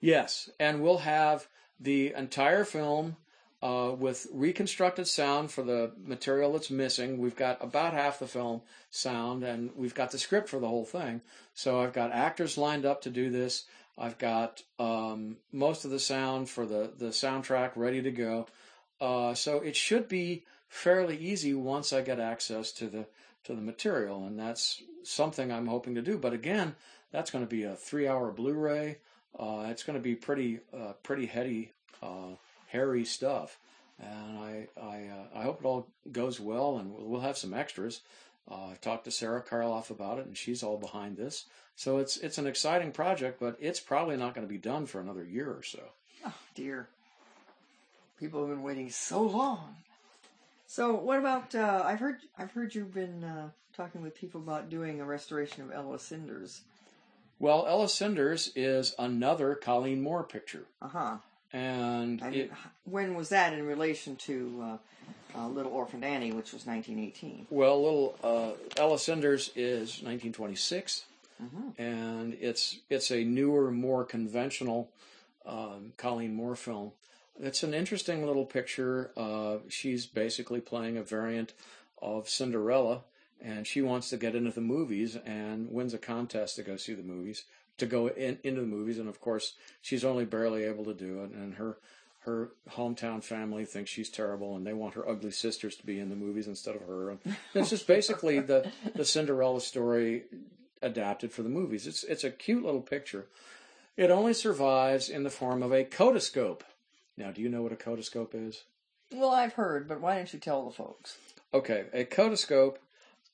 Yes, 0.00 0.50
and 0.58 0.82
we'll 0.82 0.98
have 0.98 1.46
the 1.78 2.12
entire 2.14 2.64
film 2.64 3.16
uh, 3.62 3.94
with 3.96 4.26
reconstructed 4.32 5.06
sound 5.06 5.50
for 5.50 5.62
the 5.62 5.92
material 6.04 6.52
that's 6.52 6.70
missing. 6.70 7.18
We've 7.18 7.36
got 7.36 7.62
about 7.62 7.94
half 7.94 8.18
the 8.18 8.26
film 8.26 8.62
sound, 8.90 9.44
and 9.44 9.70
we've 9.76 9.94
got 9.94 10.10
the 10.10 10.18
script 10.18 10.48
for 10.48 10.58
the 10.58 10.68
whole 10.68 10.84
thing. 10.84 11.22
So 11.54 11.80
I've 11.80 11.92
got 11.92 12.12
actors 12.12 12.58
lined 12.58 12.84
up 12.84 13.02
to 13.02 13.10
do 13.10 13.30
this. 13.30 13.64
I've 13.96 14.18
got 14.18 14.62
um, 14.78 15.36
most 15.52 15.84
of 15.84 15.90
the 15.90 16.00
sound 16.00 16.48
for 16.48 16.66
the, 16.66 16.92
the 16.98 17.06
soundtrack 17.06 17.72
ready 17.76 18.02
to 18.02 18.10
go. 18.10 18.46
Uh, 19.00 19.34
so 19.34 19.58
it 19.58 19.76
should 19.76 20.08
be 20.08 20.44
fairly 20.68 21.16
easy 21.18 21.54
once 21.54 21.92
I 21.92 22.00
get 22.00 22.18
access 22.18 22.72
to 22.72 22.88
the 22.88 23.06
to 23.44 23.54
the 23.54 23.60
material, 23.60 24.24
and 24.24 24.38
that's 24.38 24.82
something 25.02 25.50
I'm 25.50 25.66
hoping 25.66 25.96
to 25.96 26.02
do. 26.02 26.16
But 26.16 26.32
again, 26.32 26.76
that's 27.10 27.30
going 27.30 27.44
to 27.44 27.50
be 27.50 27.64
a 27.64 27.74
three-hour 27.74 28.30
Blu-ray. 28.30 28.98
Uh, 29.36 29.66
it's 29.68 29.82
going 29.82 29.98
to 29.98 30.02
be 30.02 30.14
pretty 30.14 30.60
uh, 30.72 30.92
pretty 31.02 31.26
heady, 31.26 31.72
uh, 32.02 32.36
hairy 32.72 33.04
stuff, 33.04 33.58
and 34.00 34.38
I 34.38 34.68
I 34.80 35.06
uh, 35.08 35.38
I 35.38 35.42
hope 35.42 35.60
it 35.60 35.66
all 35.66 35.86
goes 36.10 36.40
well, 36.40 36.78
and 36.78 36.92
we'll, 36.92 37.04
we'll 37.06 37.20
have 37.20 37.36
some 37.38 37.54
extras. 37.54 38.00
Uh, 38.50 38.66
I've 38.72 38.80
talked 38.80 39.04
to 39.04 39.10
Sara 39.12 39.40
Karloff 39.42 39.90
about 39.90 40.18
it, 40.18 40.26
and 40.26 40.36
she's 40.36 40.62
all 40.64 40.76
behind 40.78 41.16
this. 41.16 41.44
So 41.76 41.98
it's 41.98 42.16
it's 42.16 42.38
an 42.38 42.46
exciting 42.46 42.90
project, 42.92 43.38
but 43.38 43.56
it's 43.60 43.80
probably 43.80 44.16
not 44.16 44.34
going 44.34 44.46
to 44.46 44.52
be 44.52 44.58
done 44.58 44.86
for 44.86 45.00
another 45.00 45.24
year 45.24 45.50
or 45.50 45.62
so. 45.62 45.80
Oh 46.26 46.34
dear. 46.54 46.88
People 48.18 48.40
have 48.40 48.50
been 48.50 48.62
waiting 48.62 48.88
so 48.90 49.22
long. 49.22 49.74
So 50.66 50.94
what 50.94 51.18
about? 51.18 51.54
Uh, 51.54 51.82
I've 51.84 51.98
heard 52.00 52.18
I've 52.38 52.52
heard 52.52 52.74
you've 52.74 52.94
been 52.94 53.24
uh, 53.24 53.48
talking 53.76 54.00
with 54.02 54.14
people 54.14 54.40
about 54.40 54.70
doing 54.70 55.00
a 55.00 55.04
restoration 55.04 55.62
of 55.62 55.72
Ella 55.72 55.98
Cinders. 55.98 56.62
Well, 57.38 57.66
Ella 57.68 57.88
Cinders 57.88 58.52
is 58.54 58.94
another 58.98 59.54
Colleen 59.56 60.00
Moore 60.02 60.22
picture, 60.22 60.64
Uh 60.80 60.88
huh. 60.88 61.16
And 61.52 62.22
it, 62.34 62.52
when 62.84 63.14
was 63.14 63.28
that 63.30 63.52
in 63.52 63.66
relation 63.66 64.16
to 64.16 64.78
uh, 65.34 65.38
uh, 65.38 65.48
Little 65.48 65.72
Orphan 65.72 66.02
Annie, 66.04 66.32
which 66.32 66.52
was 66.52 66.66
1918? 66.66 67.46
well, 67.50 67.82
little 67.82 68.16
uh, 68.22 68.80
Ella 68.80 68.98
Cinders 68.98 69.50
is 69.54 70.02
1926, 70.02 71.04
and 71.78 72.34
it's 72.40 72.78
it's 72.88 73.10
a 73.10 73.24
newer, 73.24 73.70
more 73.70 74.04
conventional 74.04 74.90
um, 75.44 75.92
Colleen 75.96 76.34
Moore 76.34 76.56
film. 76.56 76.92
It's 77.40 77.62
an 77.62 77.74
interesting 77.74 78.26
little 78.26 78.44
picture. 78.44 79.10
Uh, 79.16 79.56
she's 79.68 80.06
basically 80.06 80.60
playing 80.60 80.96
a 80.96 81.02
variant 81.02 81.54
of 82.00 82.28
Cinderella, 82.28 83.02
and 83.40 83.66
she 83.66 83.80
wants 83.80 84.10
to 84.10 84.16
get 84.16 84.34
into 84.34 84.50
the 84.50 84.60
movies 84.60 85.16
and 85.24 85.70
wins 85.70 85.94
a 85.94 85.98
contest 85.98 86.56
to 86.56 86.62
go 86.62 86.76
see 86.76 86.94
the 86.94 87.02
movies, 87.02 87.44
to 87.78 87.86
go 87.86 88.08
in, 88.08 88.38
into 88.42 88.60
the 88.60 88.66
movies, 88.66 88.98
and 88.98 89.08
of 89.08 89.20
course 89.20 89.54
she's 89.80 90.04
only 90.04 90.24
barely 90.24 90.64
able 90.64 90.84
to 90.84 90.94
do 90.94 91.22
it, 91.22 91.30
and 91.30 91.54
her 91.54 91.78
her 92.20 92.50
hometown 92.70 93.22
family 93.22 93.64
thinks 93.64 93.90
she's 93.90 94.08
terrible, 94.08 94.54
and 94.54 94.64
they 94.64 94.72
want 94.72 94.94
her 94.94 95.08
ugly 95.08 95.32
sisters 95.32 95.74
to 95.76 95.84
be 95.84 95.98
in 95.98 96.08
the 96.08 96.16
movies 96.16 96.46
instead 96.46 96.76
of 96.76 96.82
her. 96.82 97.10
And 97.10 97.18
it's 97.54 97.70
just 97.70 97.86
basically 97.86 98.40
the 98.40 98.70
the 98.94 99.04
Cinderella 99.04 99.60
story 99.60 100.24
adapted 100.80 101.32
for 101.32 101.42
the 101.42 101.48
movies. 101.48 101.86
It's 101.86 102.04
it's 102.04 102.24
a 102.24 102.30
cute 102.30 102.64
little 102.64 102.80
picture. 102.80 103.26
It 103.96 104.10
only 104.10 104.34
survives 104.34 105.08
in 105.08 105.22
the 105.22 105.30
form 105.30 105.62
of 105.62 105.72
a 105.72 105.84
Kodascope. 105.84 106.62
Now, 107.16 107.30
do 107.30 107.42
you 107.42 107.48
know 107.48 107.62
what 107.62 107.72
a 107.72 107.76
Kodascope 107.76 108.34
is? 108.34 108.64
Well, 109.12 109.30
I've 109.30 109.52
heard, 109.52 109.86
but 109.86 110.00
why 110.00 110.16
don't 110.16 110.32
you 110.32 110.38
tell 110.38 110.64
the 110.64 110.72
folks? 110.72 111.18
Okay, 111.52 111.84
a 111.92 112.04
Kodascope 112.04 112.76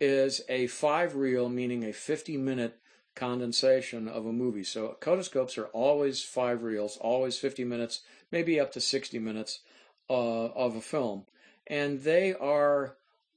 is 0.00 0.42
a 0.48 0.66
five 0.66 1.14
reel, 1.14 1.48
meaning 1.48 1.84
a 1.84 1.92
50 1.92 2.36
minute 2.36 2.78
condensation 3.18 4.06
of 4.08 4.24
a 4.26 4.32
movie. 4.32 4.64
So 4.64 4.96
Kodascopes 5.00 5.58
are 5.58 5.66
always 5.66 6.22
five 6.22 6.62
reels, 6.62 6.96
always 6.98 7.36
50 7.36 7.64
minutes, 7.64 8.00
maybe 8.30 8.60
up 8.60 8.72
to 8.72 8.80
60 8.80 9.18
minutes 9.18 9.60
uh, 10.08 10.46
of 10.46 10.76
a 10.76 10.80
film. 10.80 11.24
And 11.66 12.00
they 12.00 12.32
are 12.34 12.96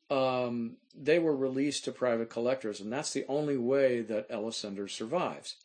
um, 0.10 0.78
they 0.94 1.20
were 1.20 1.36
released 1.36 1.86
to 1.86 1.92
private 1.92 2.30
collectors, 2.30 2.82
and 2.82 2.92
that's 2.92 3.14
the 3.14 3.26
only 3.28 3.58
way 3.58 4.02
that 4.02 4.28
Ella 4.30 4.52
Cinders 4.52 4.94
survives. 4.94 5.56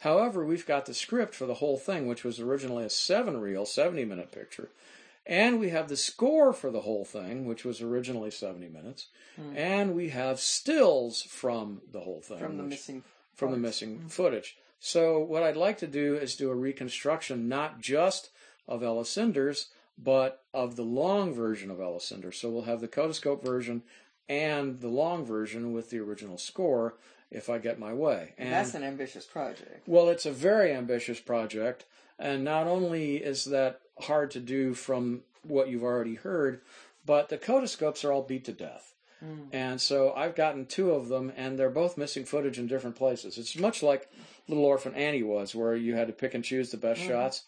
However, 0.00 0.44
we've 0.44 0.66
got 0.66 0.86
the 0.86 0.94
script 0.94 1.34
for 1.34 1.46
the 1.46 1.54
whole 1.54 1.76
thing, 1.76 2.06
which 2.06 2.22
was 2.22 2.38
originally 2.38 2.84
a 2.84 2.90
seven 2.90 3.40
reel, 3.40 3.66
70 3.66 4.04
minute 4.04 4.30
picture. 4.30 4.70
And 5.26 5.58
we 5.58 5.70
have 5.70 5.88
the 5.88 5.96
score 5.96 6.52
for 6.52 6.70
the 6.70 6.82
whole 6.82 7.04
thing, 7.04 7.46
which 7.46 7.64
was 7.64 7.80
originally 7.80 8.30
70 8.30 8.68
minutes. 8.68 9.08
And 9.56 9.94
we 9.94 10.10
have 10.10 10.38
stills 10.38 11.22
from 11.22 11.80
the 11.92 12.00
whole 12.00 12.20
thing. 12.20 12.38
From 12.38 12.56
the 12.56 12.62
which- 12.62 12.70
missing 12.70 13.02
from 13.36 13.52
the 13.52 13.58
missing 13.58 13.98
mm-hmm. 13.98 14.08
footage. 14.08 14.56
So 14.80 15.18
what 15.18 15.42
I'd 15.42 15.56
like 15.56 15.78
to 15.78 15.86
do 15.86 16.16
is 16.16 16.36
do 16.36 16.50
a 16.50 16.54
reconstruction 16.54 17.48
not 17.48 17.80
just 17.80 18.30
of 18.66 18.82
Ella 18.82 19.04
Cinders, 19.04 19.68
but 19.98 20.42
of 20.52 20.76
the 20.76 20.82
long 20.82 21.32
version 21.32 21.70
of 21.70 21.80
Ella 21.80 22.00
Cinders. 22.00 22.38
So 22.38 22.50
we'll 22.50 22.62
have 22.62 22.80
the 22.80 22.88
Kodascope 22.88 23.42
version 23.42 23.82
and 24.28 24.80
the 24.80 24.88
long 24.88 25.24
version 25.24 25.72
with 25.72 25.90
the 25.90 25.98
original 26.00 26.38
score 26.38 26.94
if 27.30 27.48
I 27.48 27.58
get 27.58 27.78
my 27.78 27.92
way. 27.92 28.34
And 28.38 28.52
That's 28.52 28.74
an 28.74 28.82
ambitious 28.82 29.24
project. 29.24 29.86
well, 29.86 30.08
it's 30.08 30.26
a 30.26 30.32
very 30.32 30.72
ambitious 30.72 31.20
project, 31.20 31.84
and 32.18 32.44
not 32.44 32.66
only 32.66 33.16
is 33.16 33.46
that 33.46 33.80
hard 34.02 34.30
to 34.32 34.40
do 34.40 34.74
from 34.74 35.22
what 35.42 35.68
you've 35.68 35.82
already 35.82 36.14
heard, 36.14 36.60
but 37.04 37.28
the 37.28 37.38
Kodascopes 37.38 38.04
are 38.04 38.12
all 38.12 38.22
beat 38.22 38.44
to 38.44 38.52
death. 38.52 38.94
Mm. 39.24 39.48
And 39.52 39.80
so 39.80 40.12
I've 40.14 40.34
gotten 40.34 40.66
two 40.66 40.90
of 40.90 41.08
them, 41.08 41.32
and 41.36 41.58
they're 41.58 41.70
both 41.70 41.96
missing 41.96 42.24
footage 42.24 42.58
in 42.58 42.66
different 42.66 42.96
places. 42.96 43.38
It's 43.38 43.56
much 43.56 43.82
like 43.82 44.10
Little 44.48 44.64
Orphan 44.64 44.94
Annie 44.94 45.22
was, 45.22 45.54
where 45.54 45.74
you 45.74 45.94
had 45.94 46.06
to 46.08 46.12
pick 46.12 46.34
and 46.34 46.44
choose 46.44 46.70
the 46.70 46.76
best 46.76 47.00
mm. 47.00 47.08
shots. 47.08 47.44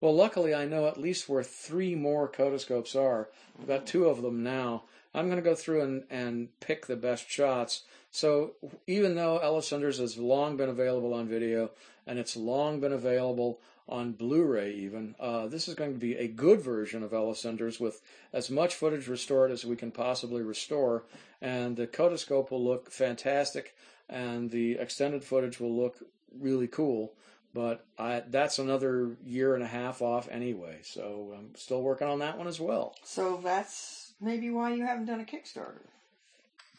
Well, 0.00 0.14
luckily, 0.14 0.54
I 0.54 0.66
know 0.66 0.86
at 0.86 1.00
least 1.00 1.28
where 1.28 1.42
three 1.42 1.94
more 1.94 2.28
Kodascopes 2.28 2.94
are. 2.94 3.28
I've 3.58 3.66
got 3.66 3.86
two 3.86 4.06
of 4.06 4.20
them 4.22 4.42
now. 4.42 4.84
I'm 5.14 5.26
going 5.26 5.42
to 5.42 5.42
go 5.42 5.54
through 5.54 5.80
and, 5.80 6.04
and 6.10 6.48
pick 6.60 6.86
the 6.86 6.96
best 6.96 7.30
shots. 7.30 7.84
So 8.10 8.52
even 8.86 9.14
though 9.14 9.38
Ella 9.38 9.62
Cinders 9.62 9.98
has 9.98 10.18
long 10.18 10.56
been 10.56 10.68
available 10.68 11.14
on 11.14 11.26
video 11.26 11.70
and 12.06 12.18
it's 12.18 12.36
long 12.36 12.80
been 12.80 12.92
available 12.92 13.60
on 13.88 14.12
Blu-ray, 14.12 14.74
even 14.74 15.14
uh, 15.20 15.46
this 15.46 15.68
is 15.68 15.74
going 15.74 15.92
to 15.92 15.98
be 15.98 16.16
a 16.16 16.26
good 16.26 16.60
version 16.60 17.02
of 17.02 17.12
Ella 17.12 17.36
Cinders 17.36 17.78
with 17.78 18.02
as 18.32 18.50
much 18.50 18.74
footage 18.74 19.06
restored 19.06 19.50
as 19.50 19.64
we 19.64 19.76
can 19.76 19.92
possibly 19.92 20.42
restore, 20.42 21.04
and 21.40 21.76
the 21.76 21.86
Kodascope 21.86 22.50
will 22.50 22.64
look 22.64 22.90
fantastic, 22.90 23.76
and 24.08 24.50
the 24.50 24.72
extended 24.72 25.22
footage 25.22 25.60
will 25.60 25.74
look 25.74 25.98
really 26.36 26.66
cool. 26.66 27.12
But 27.54 27.86
I, 27.98 28.22
that's 28.28 28.58
another 28.58 29.16
year 29.24 29.54
and 29.54 29.62
a 29.62 29.68
half 29.68 30.02
off 30.02 30.28
anyway, 30.30 30.80
so 30.82 31.32
I'm 31.34 31.54
still 31.54 31.80
working 31.80 32.08
on 32.08 32.18
that 32.18 32.36
one 32.36 32.48
as 32.48 32.60
well. 32.60 32.94
So 33.02 33.40
that's 33.42 34.12
maybe 34.20 34.50
why 34.50 34.74
you 34.74 34.84
haven't 34.84 35.06
done 35.06 35.20
a 35.20 35.24
Kickstarter. 35.24 35.86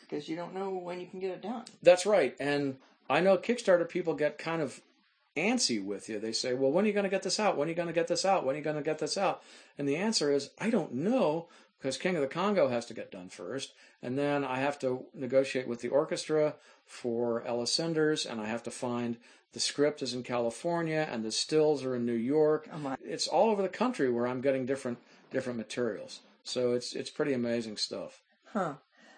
Because 0.02 0.30
you 0.30 0.36
don't 0.36 0.54
know 0.54 0.70
when 0.70 1.02
you 1.02 1.08
can 1.08 1.20
get 1.20 1.32
it 1.32 1.42
done. 1.42 1.66
That's 1.82 2.06
right. 2.06 2.36
And 2.40 2.78
I 3.10 3.22
know 3.22 3.38
Kickstarter 3.38 3.90
people 3.90 4.14
get 4.14 4.38
kind 4.38 4.62
of 4.62 4.80
antsy 5.38 5.84
with 5.84 6.10
you. 6.10 6.20
They 6.20 6.34
say, 6.34 6.54
well, 6.54 6.72
when 6.72 6.86
are 6.86 6.88
you 6.88 6.94
going 6.94 7.04
to 7.04 7.10
get 7.10 7.24
this 7.24 7.40
out? 7.40 7.58
When 7.58 7.68
are 7.68 7.70
you 7.70 7.76
going 7.76 7.88
to 7.88 7.94
get 7.94 8.08
this 8.08 8.26
out? 8.26 8.46
When 8.46 8.56
are 8.56 8.58
you 8.58 8.64
going 8.64 8.76
to 8.76 8.82
get 8.82 9.00
this 9.00 9.18
out? 9.18 9.44
And 9.78 9.88
the 9.88 9.96
answer 9.96 10.32
is, 10.32 10.50
I 10.60 10.70
don't 10.70 10.94
know 10.94 11.48
because 11.80 11.98
King 11.98 12.16
of 12.16 12.22
the 12.22 12.28
Congo 12.28 12.70
has 12.70 12.86
to 12.88 12.94
get 12.94 13.12
done 13.12 13.30
first. 13.30 13.74
And 14.02 14.18
then 14.18 14.44
I 14.44 14.58
have 14.58 14.80
to 14.80 15.06
negotiate 15.14 15.68
with 15.68 15.82
the 15.82 15.90
orchestra 15.90 16.56
for 16.86 17.44
Ella 17.46 17.68
Cinders, 17.68 18.26
and 18.26 18.42
I 18.42 18.48
have 18.48 18.64
to 18.64 18.72
find 18.72 19.18
the 19.54 19.60
script 19.60 20.02
is 20.02 20.14
in 20.14 20.24
California 20.24 21.08
and 21.10 21.24
the 21.24 21.32
stills 21.32 21.84
are 21.84 21.96
in 21.96 22.06
New 22.06 22.14
York. 22.14 22.70
Oh. 22.72 22.96
It's 23.04 23.28
all 23.28 23.50
over 23.50 23.62
the 23.62 23.70
country 23.70 24.10
where 24.12 24.28
I'm 24.28 24.42
getting 24.42 24.66
different 24.66 25.00
different 25.32 25.58
materials. 25.58 26.20
So 26.44 26.74
it's 26.74 26.94
it's 26.94 27.10
pretty 27.10 27.34
amazing 27.34 27.78
stuff. 27.78 28.22
Huh. 28.54 28.74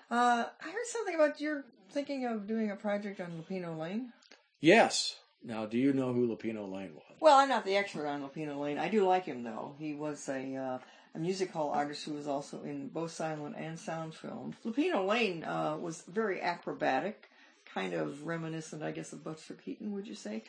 Uh, 0.09 0.45
I 0.63 0.65
heard 0.65 0.85
something 0.85 1.15
about 1.15 1.41
you're 1.41 1.65
thinking 1.91 2.25
of 2.25 2.47
doing 2.47 2.71
a 2.71 2.75
project 2.75 3.19
on 3.19 3.31
Lupino 3.31 3.77
Lane. 3.77 4.13
Yes. 4.59 5.17
Now, 5.43 5.65
do 5.65 5.77
you 5.77 5.93
know 5.93 6.13
who 6.13 6.27
Lupino 6.27 6.71
Lane 6.71 6.93
was? 6.95 7.03
Well, 7.19 7.37
I'm 7.37 7.49
not 7.49 7.65
the 7.65 7.75
expert 7.75 8.07
on 8.07 8.21
Lupino 8.21 8.59
Lane. 8.59 8.77
I 8.77 8.89
do 8.89 9.05
like 9.07 9.25
him 9.25 9.43
though. 9.43 9.73
He 9.79 9.93
was 9.93 10.27
a 10.29 10.55
uh, 10.55 10.77
a 11.15 11.19
music 11.19 11.51
hall 11.51 11.71
artist 11.71 12.05
who 12.05 12.13
was 12.13 12.27
also 12.27 12.61
in 12.63 12.89
both 12.89 13.11
silent 13.11 13.55
and 13.57 13.77
sound 13.79 14.13
films. 14.13 14.55
Lupino 14.65 15.05
Lane 15.07 15.43
uh, 15.43 15.75
was 15.79 16.03
very 16.07 16.41
acrobatic, 16.41 17.29
kind 17.65 17.93
of 17.93 18.25
reminiscent, 18.25 18.83
I 18.83 18.91
guess, 18.91 19.11
of 19.13 19.23
Buster 19.23 19.53
Keaton. 19.55 19.91
Would 19.93 20.07
you 20.07 20.15
say? 20.15 20.43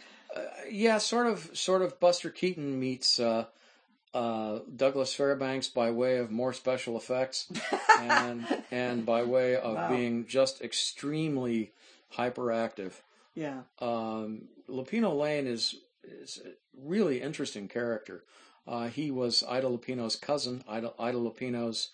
Yeah, 0.71 0.99
sort 0.99 1.27
of, 1.27 1.51
sort 1.55 1.83
of. 1.83 1.99
Buster 1.99 2.31
Keaton 2.31 2.79
meets 2.79 3.19
uh, 3.19 3.47
uh, 4.15 4.61
Douglas 4.77 5.15
Fairbanks 5.15 5.69
by 5.69 5.91
way 5.91 6.19
of 6.19 6.31
more 6.31 6.53
special 6.53 6.97
effects, 6.97 7.51
and 7.99 8.47
and 8.71 9.07
by 9.07 9.23
way 9.23 9.57
of 9.57 9.75
Wow. 9.77 9.89
being 9.89 10.27
just 10.27 10.61
extremely 10.63 11.73
hyperactive. 12.17 12.93
Yeah. 13.41 13.63
Um, 13.79 14.43
Lupino 14.69 15.17
Lane 15.19 15.47
is 15.47 15.77
is 16.05 16.41
a 16.45 16.51
really 16.77 17.23
interesting 17.23 17.69
character. 17.69 18.25
Uh, 18.69 18.89
he 18.89 19.11
was 19.11 19.43
Ida 19.49 19.67
Lupino's 19.67 20.15
cousin. 20.17 20.63
Ida, 20.69 20.93
Ida 20.99 21.17
Lupino's 21.17 21.89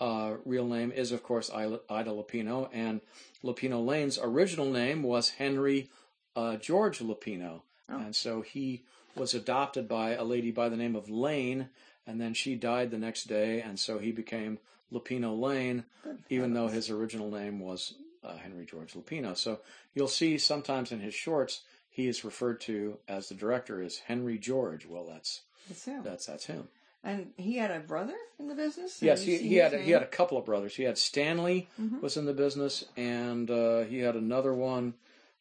uh, 0.00 0.34
real 0.44 0.66
name 0.66 0.90
is, 0.92 1.12
of 1.12 1.22
course, 1.22 1.50
Ida, 1.54 1.80
Ida 1.88 2.10
Lupino, 2.10 2.68
and 2.72 3.00
Lupino 3.44 3.84
Lane's 3.84 4.18
original 4.18 4.70
name 4.70 5.02
was 5.04 5.30
Henry 5.30 5.88
uh, 6.34 6.56
George 6.56 6.98
Lupino, 6.98 7.62
Oh. 7.90 7.98
and 7.98 8.14
so 8.14 8.42
he 8.42 8.84
was 9.16 9.34
adopted 9.34 9.88
by 9.88 10.10
a 10.14 10.24
lady 10.24 10.50
by 10.50 10.68
the 10.68 10.76
name 10.76 10.94
of 10.96 11.08
Lane, 11.08 11.68
and 12.06 12.20
then 12.20 12.34
she 12.34 12.54
died 12.54 12.90
the 12.90 12.98
next 12.98 13.24
day, 13.24 13.60
and 13.62 13.78
so 13.78 13.98
he 13.98 14.12
became 14.12 14.58
Lupino 14.92 15.38
Lane, 15.38 15.84
even 16.28 16.52
though 16.54 16.68
his 16.68 16.90
original 16.90 17.30
name 17.30 17.60
was 17.60 17.94
uh, 18.28 18.36
Henry 18.36 18.66
George 18.66 18.92
Lupino. 18.94 19.36
So 19.36 19.60
you'll 19.94 20.08
see 20.08 20.38
sometimes 20.38 20.92
in 20.92 21.00
his 21.00 21.14
shorts 21.14 21.62
he 21.90 22.06
is 22.06 22.24
referred 22.24 22.60
to 22.62 22.98
as 23.08 23.28
the 23.28 23.34
director 23.34 23.82
as 23.82 23.98
Henry 23.98 24.38
George. 24.38 24.86
Well, 24.86 25.06
that's 25.06 25.42
It's 25.70 25.84
him. 25.84 26.02
that's 26.04 26.26
that's 26.26 26.44
him. 26.46 26.68
And 27.04 27.30
he 27.36 27.56
had 27.56 27.70
a 27.70 27.78
brother 27.80 28.14
in 28.40 28.48
the 28.48 28.54
business. 28.54 29.00
Yes, 29.00 29.22
he, 29.22 29.38
he 29.38 29.56
had 29.56 29.72
a, 29.72 29.78
he 29.78 29.92
had 29.92 30.02
a 30.02 30.06
couple 30.06 30.36
of 30.36 30.44
brothers. 30.44 30.74
He 30.74 30.82
had 30.82 30.98
Stanley 30.98 31.68
Mhm. 31.80 32.00
was 32.02 32.16
in 32.16 32.24
the 32.26 32.32
business, 32.34 32.84
and 32.96 33.48
uh, 33.50 33.82
he 33.84 34.00
had 34.00 34.16
another 34.16 34.52
one. 34.52 34.94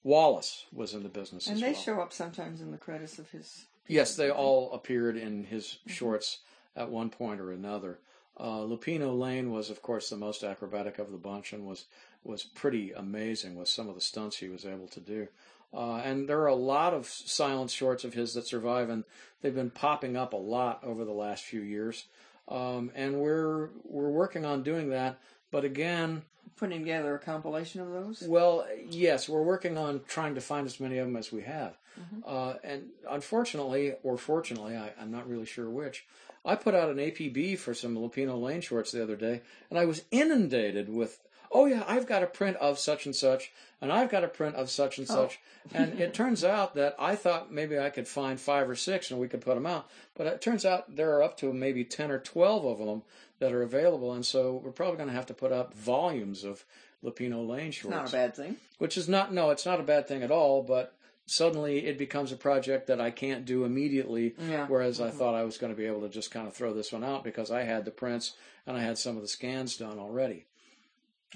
Wallace 0.03 0.65
was 0.71 0.93
in 0.93 1.03
the 1.03 1.09
business 1.09 1.47
And 1.47 1.59
they 1.59 1.71
well. 1.73 1.81
show 1.81 1.99
up 2.01 2.13
sometimes 2.13 2.61
in 2.61 2.71
the 2.71 2.77
credits 2.77 3.19
of 3.19 3.29
his. 3.31 3.65
Yes, 3.87 4.15
they 4.15 4.29
all 4.29 4.71
appeared 4.73 5.17
in 5.17 5.43
his 5.45 5.79
shorts 5.87 6.39
at 6.75 6.89
one 6.89 7.09
point 7.09 7.41
or 7.41 7.51
another. 7.51 7.99
Uh, 8.37 8.59
Lupino 8.59 9.17
Lane 9.17 9.51
was, 9.51 9.69
of 9.69 9.81
course, 9.81 10.09
the 10.09 10.15
most 10.17 10.43
acrobatic 10.43 10.99
of 10.99 11.11
the 11.11 11.17
bunch 11.17 11.53
and 11.53 11.65
was 11.65 11.85
was 12.27 12.43
pretty 12.43 12.91
amazing 12.91 13.55
with 13.55 13.69
some 13.69 13.89
of 13.89 13.95
the 13.95 14.01
stunts 14.01 14.37
he 14.37 14.49
was 14.49 14.65
able 14.65 14.87
to 14.89 14.99
do. 14.99 15.27
Uh, 15.73 15.95
and 15.97 16.29
there 16.29 16.39
are 16.41 16.47
a 16.47 16.55
lot 16.55 16.93
of 16.93 17.07
silent 17.07 17.69
shorts 17.71 18.03
of 18.03 18.13
his 18.13 18.33
that 18.33 18.47
survive, 18.47 18.89
and 18.89 19.03
they've 19.41 19.55
been 19.55 19.69
popping 19.69 20.15
up 20.15 20.33
a 20.33 20.37
lot 20.37 20.83
over 20.83 21.03
the 21.03 21.11
last 21.11 21.43
few 21.43 21.61
years. 21.61 22.05
Um, 22.47 22.91
and 22.95 23.19
we're 23.19 23.69
we're 23.83 24.09
working 24.09 24.45
on 24.45 24.63
doing 24.63 24.89
that. 24.91 25.19
But 25.51 25.65
again, 25.65 26.23
Putting 26.55 26.79
together 26.79 27.13
a 27.13 27.19
compilation 27.19 27.81
of 27.81 27.91
those. 27.91 28.23
well, 28.27 28.65
yes, 28.89 29.29
we're 29.29 29.43
working 29.43 29.77
on 29.77 30.01
trying 30.07 30.33
to 30.35 30.41
find 30.41 30.65
as 30.65 30.79
many 30.79 30.97
of 30.97 31.05
them 31.05 31.15
as 31.15 31.31
we 31.31 31.43
have. 31.43 31.77
Uh, 32.25 32.53
and 32.63 32.85
unfortunately, 33.09 33.93
or 34.03 34.17
fortunately, 34.17 34.75
I, 34.75 34.91
I'm 34.99 35.11
not 35.11 35.29
really 35.29 35.45
sure 35.45 35.69
which, 35.69 36.05
I 36.45 36.55
put 36.55 36.73
out 36.73 36.89
an 36.89 36.97
APB 36.97 37.59
for 37.59 37.73
some 37.73 37.95
Lupino 37.95 38.41
Lane 38.41 38.61
shorts 38.61 38.91
the 38.91 39.03
other 39.03 39.15
day, 39.15 39.41
and 39.69 39.77
I 39.77 39.85
was 39.85 40.03
inundated 40.09 40.89
with, 40.89 41.19
oh 41.51 41.65
yeah, 41.65 41.83
I've 41.87 42.07
got 42.07 42.23
a 42.23 42.27
print 42.27 42.57
of 42.57 42.79
such 42.79 43.05
and 43.05 43.15
such, 43.15 43.51
and 43.81 43.91
I've 43.91 44.09
got 44.09 44.23
a 44.23 44.27
print 44.27 44.55
of 44.55 44.69
such 44.69 44.97
and 44.97 45.07
oh. 45.09 45.13
such. 45.13 45.39
and 45.73 45.99
it 45.99 46.13
turns 46.13 46.43
out 46.43 46.75
that 46.75 46.95
I 46.99 47.15
thought 47.15 47.51
maybe 47.51 47.77
I 47.77 47.89
could 47.89 48.07
find 48.07 48.39
five 48.39 48.69
or 48.69 48.75
six 48.75 49.11
and 49.11 49.19
we 49.19 49.27
could 49.27 49.41
put 49.41 49.55
them 49.55 49.65
out. 49.65 49.89
But 50.15 50.27
it 50.27 50.41
turns 50.41 50.65
out 50.65 50.95
there 50.95 51.15
are 51.17 51.23
up 51.23 51.37
to 51.37 51.53
maybe 51.53 51.83
10 51.83 52.11
or 52.11 52.19
12 52.19 52.65
of 52.65 52.77
them 52.79 53.03
that 53.39 53.53
are 53.53 53.63
available, 53.63 54.13
and 54.13 54.25
so 54.25 54.61
we're 54.63 54.71
probably 54.71 54.97
going 54.97 55.09
to 55.09 55.15
have 55.15 55.27
to 55.27 55.33
put 55.33 55.51
up 55.51 55.73
volumes 55.73 56.43
of 56.43 56.65
Lupino 57.03 57.47
Lane 57.47 57.71
shorts 57.71 57.95
Not 57.95 58.09
a 58.09 58.11
bad 58.11 58.35
thing. 58.35 58.57
which 58.79 58.97
is 58.97 59.07
not 59.07 59.33
no, 59.33 59.51
it's 59.51 59.65
not 59.65 59.79
a 59.79 59.83
bad 59.83 60.07
thing 60.07 60.23
at 60.23 60.31
all. 60.31 60.63
But 60.63 60.93
suddenly 61.27 61.85
it 61.85 61.97
becomes 61.97 62.31
a 62.31 62.37
project 62.37 62.87
that 62.87 62.99
I 62.99 63.11
can't 63.11 63.45
do 63.45 63.65
immediately. 63.65 64.35
Yeah. 64.39 64.65
Whereas 64.67 64.99
I 64.99 65.09
mm-hmm. 65.09 65.17
thought 65.17 65.35
I 65.35 65.43
was 65.43 65.57
going 65.57 65.71
to 65.71 65.77
be 65.77 65.85
able 65.85 66.01
to 66.01 66.09
just 66.09 66.31
kind 66.31 66.47
of 66.47 66.53
throw 66.53 66.73
this 66.73 66.91
one 66.91 67.03
out 67.03 67.23
because 67.23 67.51
I 67.51 67.63
had 67.63 67.85
the 67.85 67.91
prints 67.91 68.33
and 68.65 68.75
I 68.75 68.81
had 68.81 68.97
some 68.97 69.15
of 69.15 69.21
the 69.21 69.27
scans 69.27 69.77
done 69.77 69.99
already. 69.99 70.45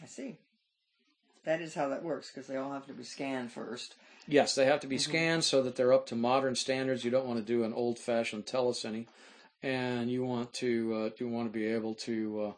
I 0.01 0.05
see. 0.05 0.37
That 1.43 1.61
is 1.61 1.73
how 1.73 1.87
that 1.89 2.03
works 2.03 2.29
because 2.31 2.47
they 2.47 2.55
all 2.57 2.71
have 2.71 2.85
to 2.87 2.93
be 2.93 3.03
scanned 3.03 3.51
first. 3.51 3.95
Yes, 4.27 4.53
they 4.53 4.65
have 4.65 4.79
to 4.81 4.87
be 4.87 4.99
scanned 4.99 5.43
so 5.43 5.63
that 5.63 5.75
they're 5.75 5.91
up 5.93 6.05
to 6.07 6.15
modern 6.15 6.55
standards. 6.55 7.03
You 7.03 7.09
don't 7.11 7.25
want 7.25 7.39
to 7.39 7.45
do 7.45 7.63
an 7.63 7.73
old-fashioned 7.73 8.45
telecine, 8.45 9.07
and 9.63 10.11
you 10.11 10.23
want 10.23 10.53
to 10.53 10.93
uh, 10.95 11.09
you 11.17 11.27
want 11.27 11.51
to 11.51 11.59
be 11.59 11.65
able 11.65 11.95
to 11.95 12.53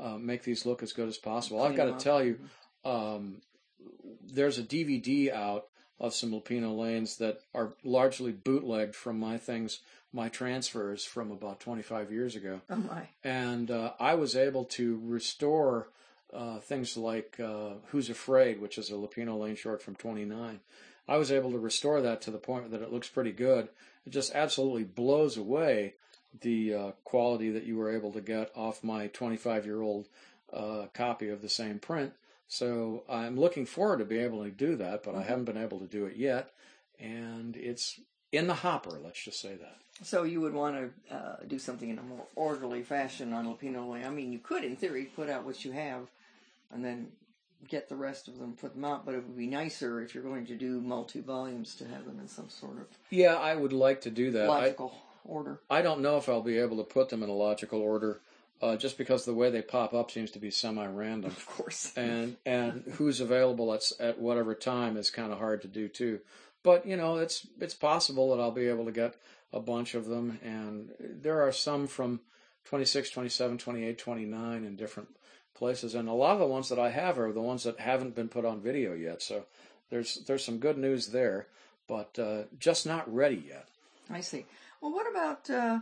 uh, 0.00 0.04
uh, 0.14 0.18
make 0.18 0.44
these 0.44 0.64
look 0.64 0.82
as 0.82 0.92
good 0.92 1.08
as 1.08 1.18
possible. 1.18 1.60
I've 1.62 1.74
got 1.76 1.98
to 1.98 2.02
tell 2.04 2.22
you, 2.22 2.38
um, 2.84 3.42
there's 4.32 4.58
a 4.58 4.62
DVD 4.62 5.32
out 5.32 5.66
of 5.98 6.14
some 6.14 6.30
Lupino 6.30 6.76
lanes 6.78 7.16
that 7.16 7.40
are 7.52 7.72
largely 7.82 8.30
bootlegged 8.30 8.94
from 8.94 9.18
my 9.18 9.36
things, 9.36 9.80
my 10.12 10.28
transfers 10.28 11.04
from 11.04 11.32
about 11.32 11.58
25 11.58 12.12
years 12.12 12.36
ago 12.36 12.60
Oh 12.70 12.76
my. 12.76 13.08
and 13.24 13.68
uh, 13.70 13.92
I 13.98 14.14
was 14.14 14.36
able 14.36 14.64
to 14.66 15.00
restore 15.04 15.88
uh, 16.32 16.58
things 16.60 16.96
like 16.96 17.38
uh, 17.40 17.74
"Who's 17.88 18.10
Afraid," 18.10 18.60
which 18.60 18.78
is 18.78 18.90
a 18.90 18.94
Lupino 18.94 19.38
Lane 19.38 19.56
short 19.56 19.82
from 19.82 19.96
'29. 19.96 20.60
I 21.08 21.16
was 21.16 21.32
able 21.32 21.50
to 21.52 21.58
restore 21.58 22.02
that 22.02 22.20
to 22.22 22.30
the 22.30 22.38
point 22.38 22.70
that 22.70 22.82
it 22.82 22.92
looks 22.92 23.08
pretty 23.08 23.32
good. 23.32 23.68
It 24.06 24.10
just 24.10 24.34
absolutely 24.34 24.84
blows 24.84 25.36
away 25.36 25.94
the 26.40 26.74
uh, 26.74 26.90
quality 27.04 27.50
that 27.50 27.64
you 27.64 27.76
were 27.76 27.90
able 27.90 28.12
to 28.12 28.20
get 28.20 28.50
off 28.54 28.84
my 28.84 29.08
25-year-old 29.08 30.06
uh, 30.52 30.86
copy 30.92 31.30
of 31.30 31.40
the 31.40 31.48
same 31.48 31.78
print. 31.78 32.12
So 32.46 33.04
I'm 33.08 33.38
looking 33.38 33.66
forward 33.66 33.98
to 33.98 34.04
being 34.04 34.24
able 34.24 34.44
to 34.44 34.50
do 34.50 34.76
that, 34.76 35.02
but 35.02 35.14
I 35.14 35.22
haven't 35.22 35.44
been 35.44 35.56
able 35.56 35.78
to 35.80 35.86
do 35.86 36.06
it 36.06 36.16
yet, 36.16 36.52
and 36.98 37.56
it's 37.56 38.00
in 38.32 38.46
the 38.46 38.54
hopper. 38.54 38.98
Let's 39.02 39.22
just 39.22 39.40
say 39.40 39.56
that. 39.56 39.76
So 40.02 40.22
you 40.22 40.40
would 40.40 40.54
want 40.54 40.76
to 40.76 41.14
uh, 41.14 41.36
do 41.46 41.58
something 41.58 41.90
in 41.90 41.98
a 41.98 42.02
more 42.02 42.24
orderly 42.36 42.82
fashion 42.82 43.32
on 43.32 43.46
Lupino 43.46 43.90
Lane. 43.90 44.04
I 44.04 44.10
mean, 44.10 44.32
you 44.32 44.38
could, 44.38 44.64
in 44.64 44.76
theory, 44.76 45.04
put 45.04 45.28
out 45.28 45.44
what 45.44 45.64
you 45.64 45.72
have, 45.72 46.08
and 46.72 46.84
then 46.84 47.08
get 47.68 47.88
the 47.88 47.96
rest 47.96 48.28
of 48.28 48.38
them, 48.38 48.54
put 48.54 48.74
them 48.74 48.84
out. 48.84 49.04
But 49.04 49.14
it 49.14 49.18
would 49.24 49.36
be 49.36 49.46
nicer 49.46 50.00
if 50.00 50.14
you're 50.14 50.22
going 50.24 50.46
to 50.46 50.54
do 50.56 50.80
multi 50.80 51.20
volumes 51.20 51.74
to 51.76 51.88
have 51.88 52.04
them 52.04 52.18
in 52.20 52.28
some 52.28 52.48
sort 52.48 52.78
of 52.78 52.86
Yeah, 53.10 53.34
I 53.34 53.54
would 53.54 53.72
like 53.72 54.00
to 54.02 54.10
do 54.10 54.30
that. 54.32 54.44
I, 54.44 54.58
logical. 54.60 54.94
order. 55.24 55.60
I 55.70 55.82
don't 55.82 56.00
know 56.00 56.16
if 56.16 56.28
I'll 56.28 56.40
be 56.42 56.58
able 56.58 56.76
to 56.78 56.84
put 56.84 57.08
them 57.08 57.22
in 57.22 57.28
a 57.28 57.34
logical 57.34 57.80
order, 57.80 58.20
uh, 58.62 58.76
just 58.76 58.96
because 58.98 59.24
the 59.24 59.34
way 59.34 59.50
they 59.50 59.62
pop 59.62 59.92
up 59.94 60.10
seems 60.10 60.30
to 60.32 60.38
be 60.38 60.50
semi-random, 60.50 61.30
Of 61.30 61.46
course. 61.46 61.92
and 61.96 62.36
and 62.46 62.84
who's 62.94 63.20
available 63.20 63.72
at 63.74 63.82
at 64.00 64.18
whatever 64.18 64.54
time 64.54 64.96
is 64.96 65.10
kind 65.10 65.32
of 65.32 65.38
hard 65.38 65.62
to 65.62 65.68
do 65.68 65.88
too. 65.88 66.20
But 66.62 66.86
you 66.86 66.96
know, 66.96 67.16
it's 67.18 67.46
it's 67.60 67.74
possible 67.74 68.30
that 68.34 68.42
I'll 68.42 68.50
be 68.50 68.68
able 68.68 68.84
to 68.84 68.92
get 68.92 69.14
a 69.52 69.60
bunch 69.60 69.94
of 69.94 70.06
them, 70.06 70.38
and 70.44 70.90
there 71.00 71.40
are 71.40 71.52
some 71.52 71.86
from 71.86 72.20
26, 72.66 73.10
27, 73.10 73.56
28, 73.58 73.96
29 73.98 74.64
in 74.64 74.76
different 74.76 75.08
places, 75.58 75.94
and 75.94 76.08
a 76.08 76.12
lot 76.12 76.32
of 76.32 76.38
the 76.38 76.46
ones 76.46 76.68
that 76.68 76.78
I 76.78 76.90
have 76.90 77.18
are 77.18 77.32
the 77.32 77.42
ones 77.42 77.64
that 77.64 77.80
haven't 77.80 78.14
been 78.14 78.28
put 78.28 78.44
on 78.44 78.60
video 78.60 78.94
yet. 78.94 79.20
So 79.22 79.44
there's 79.90 80.16
there's 80.26 80.44
some 80.44 80.58
good 80.58 80.78
news 80.78 81.08
there, 81.08 81.48
but 81.86 82.18
uh, 82.18 82.42
just 82.58 82.86
not 82.86 83.12
ready 83.12 83.44
yet. 83.48 83.68
I 84.10 84.20
see. 84.20 84.46
Well, 84.80 84.92
what 84.92 85.10
about 85.10 85.50
uh, 85.50 85.80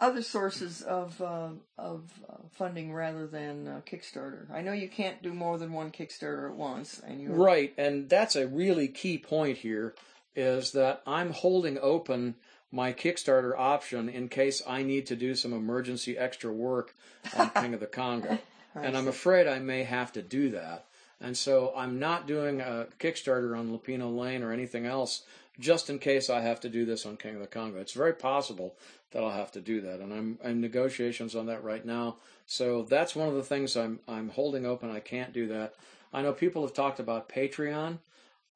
other 0.00 0.22
sources 0.22 0.82
of 0.82 1.20
uh, 1.20 1.50
of 1.78 2.10
uh, 2.28 2.36
funding 2.50 2.92
rather 2.92 3.26
than 3.26 3.68
uh, 3.68 3.80
Kickstarter? 3.86 4.50
I 4.50 4.62
know 4.62 4.72
you 4.72 4.88
can't 4.88 5.22
do 5.22 5.32
more 5.32 5.58
than 5.58 5.72
one 5.72 5.90
Kickstarter 5.90 6.50
at 6.50 6.56
once, 6.56 7.00
and 7.06 7.20
you 7.20 7.32
Right, 7.32 7.72
and 7.76 8.08
that's 8.08 8.36
a 8.36 8.48
really 8.48 8.88
key 8.88 9.18
point 9.18 9.58
here 9.58 9.94
is 10.34 10.72
that 10.72 11.02
I'm 11.06 11.30
holding 11.30 11.78
open 11.78 12.36
my 12.70 12.92
Kickstarter 12.92 13.52
option 13.56 14.08
in 14.08 14.28
case 14.28 14.62
I 14.66 14.82
need 14.82 15.06
to 15.06 15.16
do 15.16 15.34
some 15.34 15.52
emergency 15.52 16.16
extra 16.16 16.50
work 16.50 16.94
on 17.36 17.50
King 17.56 17.74
of 17.74 17.80
the 17.80 17.86
Congo. 17.86 18.38
And 18.74 18.96
I'm 18.96 19.08
afraid 19.08 19.46
I 19.46 19.58
may 19.58 19.84
have 19.84 20.12
to 20.12 20.22
do 20.22 20.50
that. 20.50 20.86
And 21.20 21.36
so 21.36 21.72
I'm 21.76 21.98
not 21.98 22.26
doing 22.26 22.60
a 22.60 22.86
Kickstarter 22.98 23.56
on 23.56 23.70
Lupino 23.70 24.14
Lane 24.16 24.42
or 24.42 24.52
anything 24.52 24.86
else 24.86 25.22
just 25.60 25.90
in 25.90 25.98
case 25.98 26.30
I 26.30 26.40
have 26.40 26.60
to 26.60 26.68
do 26.68 26.84
this 26.84 27.06
on 27.06 27.16
King 27.16 27.34
of 27.34 27.40
the 27.40 27.46
Congo. 27.46 27.78
It's 27.78 27.92
very 27.92 28.14
possible 28.14 28.74
that 29.12 29.22
I'll 29.22 29.30
have 29.30 29.52
to 29.52 29.60
do 29.60 29.80
that, 29.82 30.00
and 30.00 30.12
I'm 30.12 30.38
in 30.42 30.60
negotiations 30.60 31.36
on 31.36 31.46
that 31.46 31.62
right 31.62 31.84
now. 31.84 32.16
So 32.46 32.82
that's 32.82 33.14
one 33.14 33.28
of 33.28 33.34
the 33.34 33.42
things 33.42 33.76
I'm 33.76 34.00
I'm 34.08 34.30
holding 34.30 34.66
open. 34.66 34.90
I 34.90 35.00
can't 35.00 35.32
do 35.32 35.46
that. 35.48 35.74
I 36.12 36.22
know 36.22 36.32
people 36.32 36.62
have 36.62 36.74
talked 36.74 36.98
about 36.98 37.28
Patreon, 37.28 37.98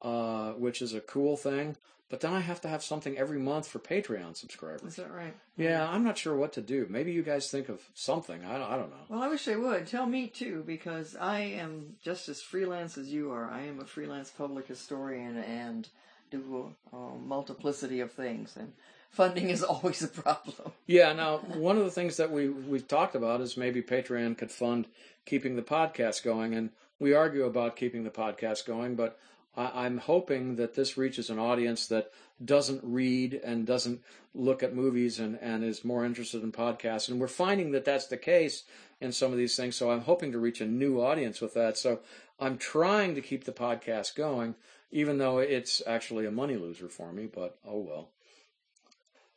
uh, 0.01 0.51
which 0.53 0.81
is 0.81 0.93
a 0.93 0.99
cool 1.01 1.37
thing, 1.37 1.77
but 2.09 2.21
then 2.21 2.33
I 2.33 2.39
have 2.39 2.61
to 2.61 2.67
have 2.69 2.83
something 2.83 3.17
every 3.17 3.39
month 3.39 3.67
for 3.67 3.79
Patreon 3.79 4.35
subscribers. 4.35 4.83
Is 4.83 4.95
that 4.95 5.11
right? 5.11 5.35
Yeah, 5.57 5.87
I'm 5.87 6.03
not 6.03 6.17
sure 6.17 6.35
what 6.35 6.53
to 6.53 6.61
do. 6.61 6.87
Maybe 6.89 7.11
you 7.11 7.21
guys 7.21 7.51
think 7.51 7.67
of 7.67 7.81
something. 7.93 8.45
I 8.45 8.57
don't, 8.57 8.71
I 8.71 8.77
don't 8.77 8.89
know. 8.89 9.05
Well, 9.09 9.21
I 9.21 9.27
wish 9.27 9.43
they 9.45 9.57
would. 9.57 9.87
Tell 9.87 10.05
me 10.05 10.27
too, 10.27 10.63
because 10.65 11.15
I 11.15 11.39
am 11.39 11.95
just 12.01 12.29
as 12.29 12.41
freelance 12.41 12.97
as 12.97 13.11
you 13.11 13.31
are. 13.31 13.49
I 13.49 13.61
am 13.63 13.79
a 13.81 13.85
freelance 13.85 14.29
public 14.29 14.67
historian 14.67 15.37
and 15.37 15.87
do 16.31 16.73
a, 16.93 16.95
a 16.95 17.17
multiplicity 17.17 17.99
of 17.99 18.11
things, 18.11 18.55
and 18.57 18.73
funding 19.09 19.49
is 19.49 19.63
always 19.63 20.01
a 20.01 20.07
problem. 20.07 20.71
Yeah. 20.85 21.11
Now, 21.13 21.37
one 21.37 21.77
of 21.77 21.83
the 21.83 21.91
things 21.91 22.17
that 22.17 22.31
we 22.31 22.47
we've 22.49 22.87
talked 22.87 23.15
about 23.15 23.41
is 23.41 23.57
maybe 23.57 23.81
Patreon 23.81 24.37
could 24.37 24.51
fund 24.51 24.87
keeping 25.25 25.57
the 25.57 25.61
podcast 25.61 26.23
going, 26.23 26.53
and 26.53 26.69
we 26.99 27.13
argue 27.13 27.43
about 27.43 27.75
keeping 27.75 28.05
the 28.05 28.09
podcast 28.09 28.65
going. 28.65 28.95
But 28.95 29.19
I, 29.57 29.85
I'm 29.85 29.97
hoping 29.97 30.55
that 30.55 30.75
this 30.75 30.97
reaches 30.97 31.29
an 31.29 31.39
audience 31.39 31.87
that 31.87 32.11
doesn't 32.43 32.81
read 32.83 33.33
and 33.33 33.65
doesn't 33.65 34.01
look 34.33 34.61
at 34.61 34.75
movies 34.75 35.19
and 35.19 35.37
and 35.41 35.63
is 35.63 35.83
more 35.83 36.05
interested 36.05 36.43
in 36.43 36.51
podcasts. 36.51 37.09
And 37.09 37.19
we're 37.19 37.27
finding 37.27 37.71
that 37.71 37.83
that's 37.83 38.07
the 38.07 38.17
case 38.17 38.63
in 39.01 39.11
some 39.11 39.31
of 39.31 39.37
these 39.37 39.57
things. 39.57 39.75
So 39.75 39.91
I'm 39.91 40.01
hoping 40.01 40.31
to 40.31 40.39
reach 40.39 40.61
a 40.61 40.67
new 40.67 41.01
audience 41.01 41.41
with 41.41 41.55
that. 41.55 41.77
So 41.77 41.99
I'm 42.39 42.57
trying 42.57 43.15
to 43.15 43.21
keep 43.21 43.43
the 43.43 43.51
podcast 43.51 44.15
going, 44.15 44.55
even 44.91 45.17
though 45.17 45.39
it's 45.39 45.81
actually 45.85 46.25
a 46.25 46.31
money 46.31 46.55
loser 46.55 46.87
for 46.87 47.11
me. 47.11 47.25
But 47.25 47.57
oh 47.65 47.79
well. 47.79 48.09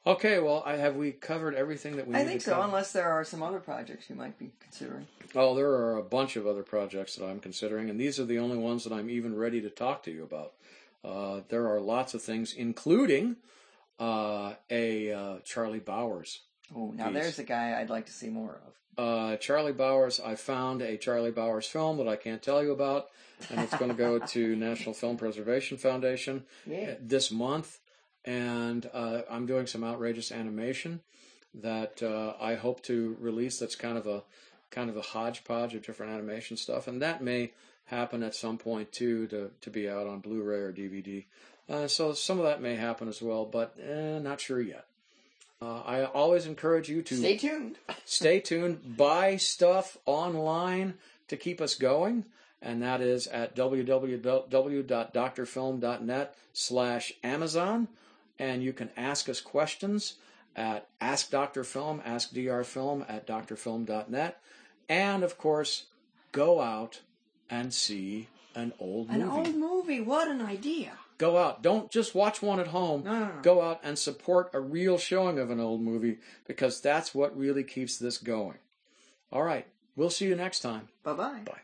Okay, 0.06 0.38
well, 0.38 0.62
I, 0.64 0.76
have 0.76 0.96
we 0.96 1.12
covered 1.12 1.54
everything 1.54 1.96
that 1.96 2.06
we? 2.06 2.14
I 2.14 2.22
need 2.22 2.28
think 2.28 2.40
to 2.40 2.46
so, 2.46 2.52
cover? 2.54 2.66
unless 2.68 2.92
there 2.92 3.10
are 3.10 3.22
some 3.22 3.42
other 3.42 3.58
projects 3.60 4.08
you 4.08 4.16
might 4.16 4.38
be 4.38 4.50
considering. 4.60 5.06
Oh, 5.34 5.54
there 5.54 5.70
are 5.70 5.96
a 5.98 6.02
bunch 6.02 6.36
of 6.36 6.46
other 6.46 6.62
projects 6.62 7.16
that 7.16 7.26
I'm 7.26 7.38
considering, 7.38 7.90
and 7.90 8.00
these 8.00 8.18
are 8.18 8.24
the 8.24 8.38
only 8.38 8.56
ones 8.56 8.84
that 8.84 8.92
I'm 8.94 9.10
even 9.10 9.36
ready 9.36 9.60
to 9.60 9.68
talk 9.68 10.02
to 10.04 10.10
you 10.10 10.22
about. 10.22 10.52
Uh, 11.04 11.40
there 11.50 11.68
are 11.68 11.80
lots 11.80 12.14
of 12.14 12.22
things, 12.22 12.54
including 12.54 13.36
uh, 13.98 14.54
a 14.70 15.12
uh, 15.12 15.34
Charlie 15.44 15.78
Bowers. 15.80 16.40
Oh, 16.74 16.92
now 16.96 17.06
Piece. 17.06 17.14
there's 17.14 17.38
a 17.38 17.44
guy 17.44 17.78
I'd 17.78 17.90
like 17.90 18.06
to 18.06 18.12
see 18.12 18.28
more 18.30 18.60
of. 18.66 18.72
Uh, 19.04 19.36
Charlie 19.36 19.72
Bowers, 19.72 20.18
I 20.18 20.34
found 20.34 20.80
a 20.82 20.96
Charlie 20.96 21.30
Bowers 21.30 21.66
film 21.66 21.98
that 21.98 22.08
I 22.08 22.16
can't 22.16 22.42
tell 22.42 22.62
you 22.62 22.72
about, 22.72 23.08
and 23.50 23.60
it's 23.60 23.76
going 23.76 23.90
to 23.90 23.96
go 23.96 24.18
to 24.28 24.56
National 24.56 24.94
Film 24.94 25.16
Preservation 25.18 25.76
Foundation 25.78 26.44
Yeah. 26.66 26.94
this 27.00 27.30
month, 27.30 27.78
and 28.24 28.88
uh, 28.92 29.22
I'm 29.30 29.46
doing 29.46 29.66
some 29.66 29.84
outrageous 29.84 30.32
animation 30.32 31.00
that 31.54 32.02
uh, 32.02 32.34
I 32.40 32.54
hope 32.54 32.82
to 32.84 33.16
release. 33.20 33.58
That's 33.58 33.76
kind 33.76 33.98
of 33.98 34.06
a 34.06 34.22
kind 34.70 34.88
of 34.88 34.96
a 34.96 35.02
hodgepodge 35.02 35.74
of 35.74 35.84
different 35.84 36.12
animation 36.12 36.56
stuff, 36.56 36.86
and 36.86 37.02
that 37.02 37.22
may 37.22 37.52
happen 37.86 38.22
at 38.22 38.34
some 38.34 38.58
point 38.58 38.92
too 38.92 39.26
to 39.28 39.50
to 39.60 39.70
be 39.70 39.88
out 39.88 40.06
on 40.06 40.20
Blu-ray 40.20 40.60
or 40.60 40.72
DVD. 40.72 41.24
Uh, 41.68 41.86
so 41.86 42.12
some 42.12 42.38
of 42.38 42.44
that 42.44 42.60
may 42.60 42.74
happen 42.74 43.08
as 43.08 43.22
well, 43.22 43.44
but 43.44 43.76
eh, 43.80 44.18
not 44.18 44.40
sure 44.40 44.60
yet. 44.60 44.86
Uh, 45.62 45.82
I 45.82 46.04
always 46.04 46.46
encourage 46.46 46.88
you 46.88 47.02
to 47.02 47.16
Stay 47.16 47.36
tuned. 47.36 47.76
stay 48.04 48.40
tuned, 48.40 48.96
buy 48.96 49.36
stuff 49.36 49.98
online 50.06 50.94
to 51.28 51.36
keep 51.36 51.60
us 51.60 51.74
going, 51.74 52.24
and 52.62 52.82
that 52.82 53.02
is 53.02 53.26
at 53.26 53.54
www.drfilm.net 53.54 56.34
slash 56.52 57.12
Amazon, 57.22 57.88
and 58.40 58.62
you 58.62 58.72
can 58.72 58.90
ask 58.96 59.28
us 59.28 59.40
questions 59.40 60.14
at 60.56 60.88
Ask 61.00 61.30
Dr. 61.30 61.62
Film, 61.62 62.02
Ask 62.04 62.32
DR 62.32 62.64
Film 62.64 63.04
at 63.08 63.26
drfilm.net, 63.26 64.40
and 64.88 65.22
of 65.22 65.38
course, 65.38 65.84
go 66.32 66.60
out 66.60 67.02
and 67.48 67.72
see 67.72 68.28
an 68.54 68.72
old 68.80 69.10
An 69.10 69.20
movie. 69.20 69.30
An 69.30 69.46
old 69.46 69.56
movie. 69.56 70.00
What 70.00 70.28
an 70.28 70.40
idea. 70.40 70.92
Go 71.18 71.36
out. 71.36 71.62
Don't 71.62 71.90
just 71.90 72.14
watch 72.14 72.40
one 72.40 72.58
at 72.58 72.68
home. 72.68 73.04
No, 73.04 73.12
no, 73.12 73.26
no. 73.26 73.42
Go 73.42 73.60
out 73.60 73.80
and 73.84 73.98
support 73.98 74.50
a 74.54 74.60
real 74.60 74.96
showing 74.96 75.38
of 75.38 75.50
an 75.50 75.60
old 75.60 75.82
movie 75.82 76.18
because 76.46 76.80
that's 76.80 77.14
what 77.14 77.36
really 77.36 77.62
keeps 77.62 77.98
this 77.98 78.16
going. 78.16 78.56
All 79.30 79.42
right. 79.42 79.66
We'll 79.96 80.10
see 80.10 80.26
you 80.26 80.34
next 80.34 80.60
time. 80.60 80.88
Bye 81.02 81.12
bye. 81.12 81.40
Bye. 81.44 81.60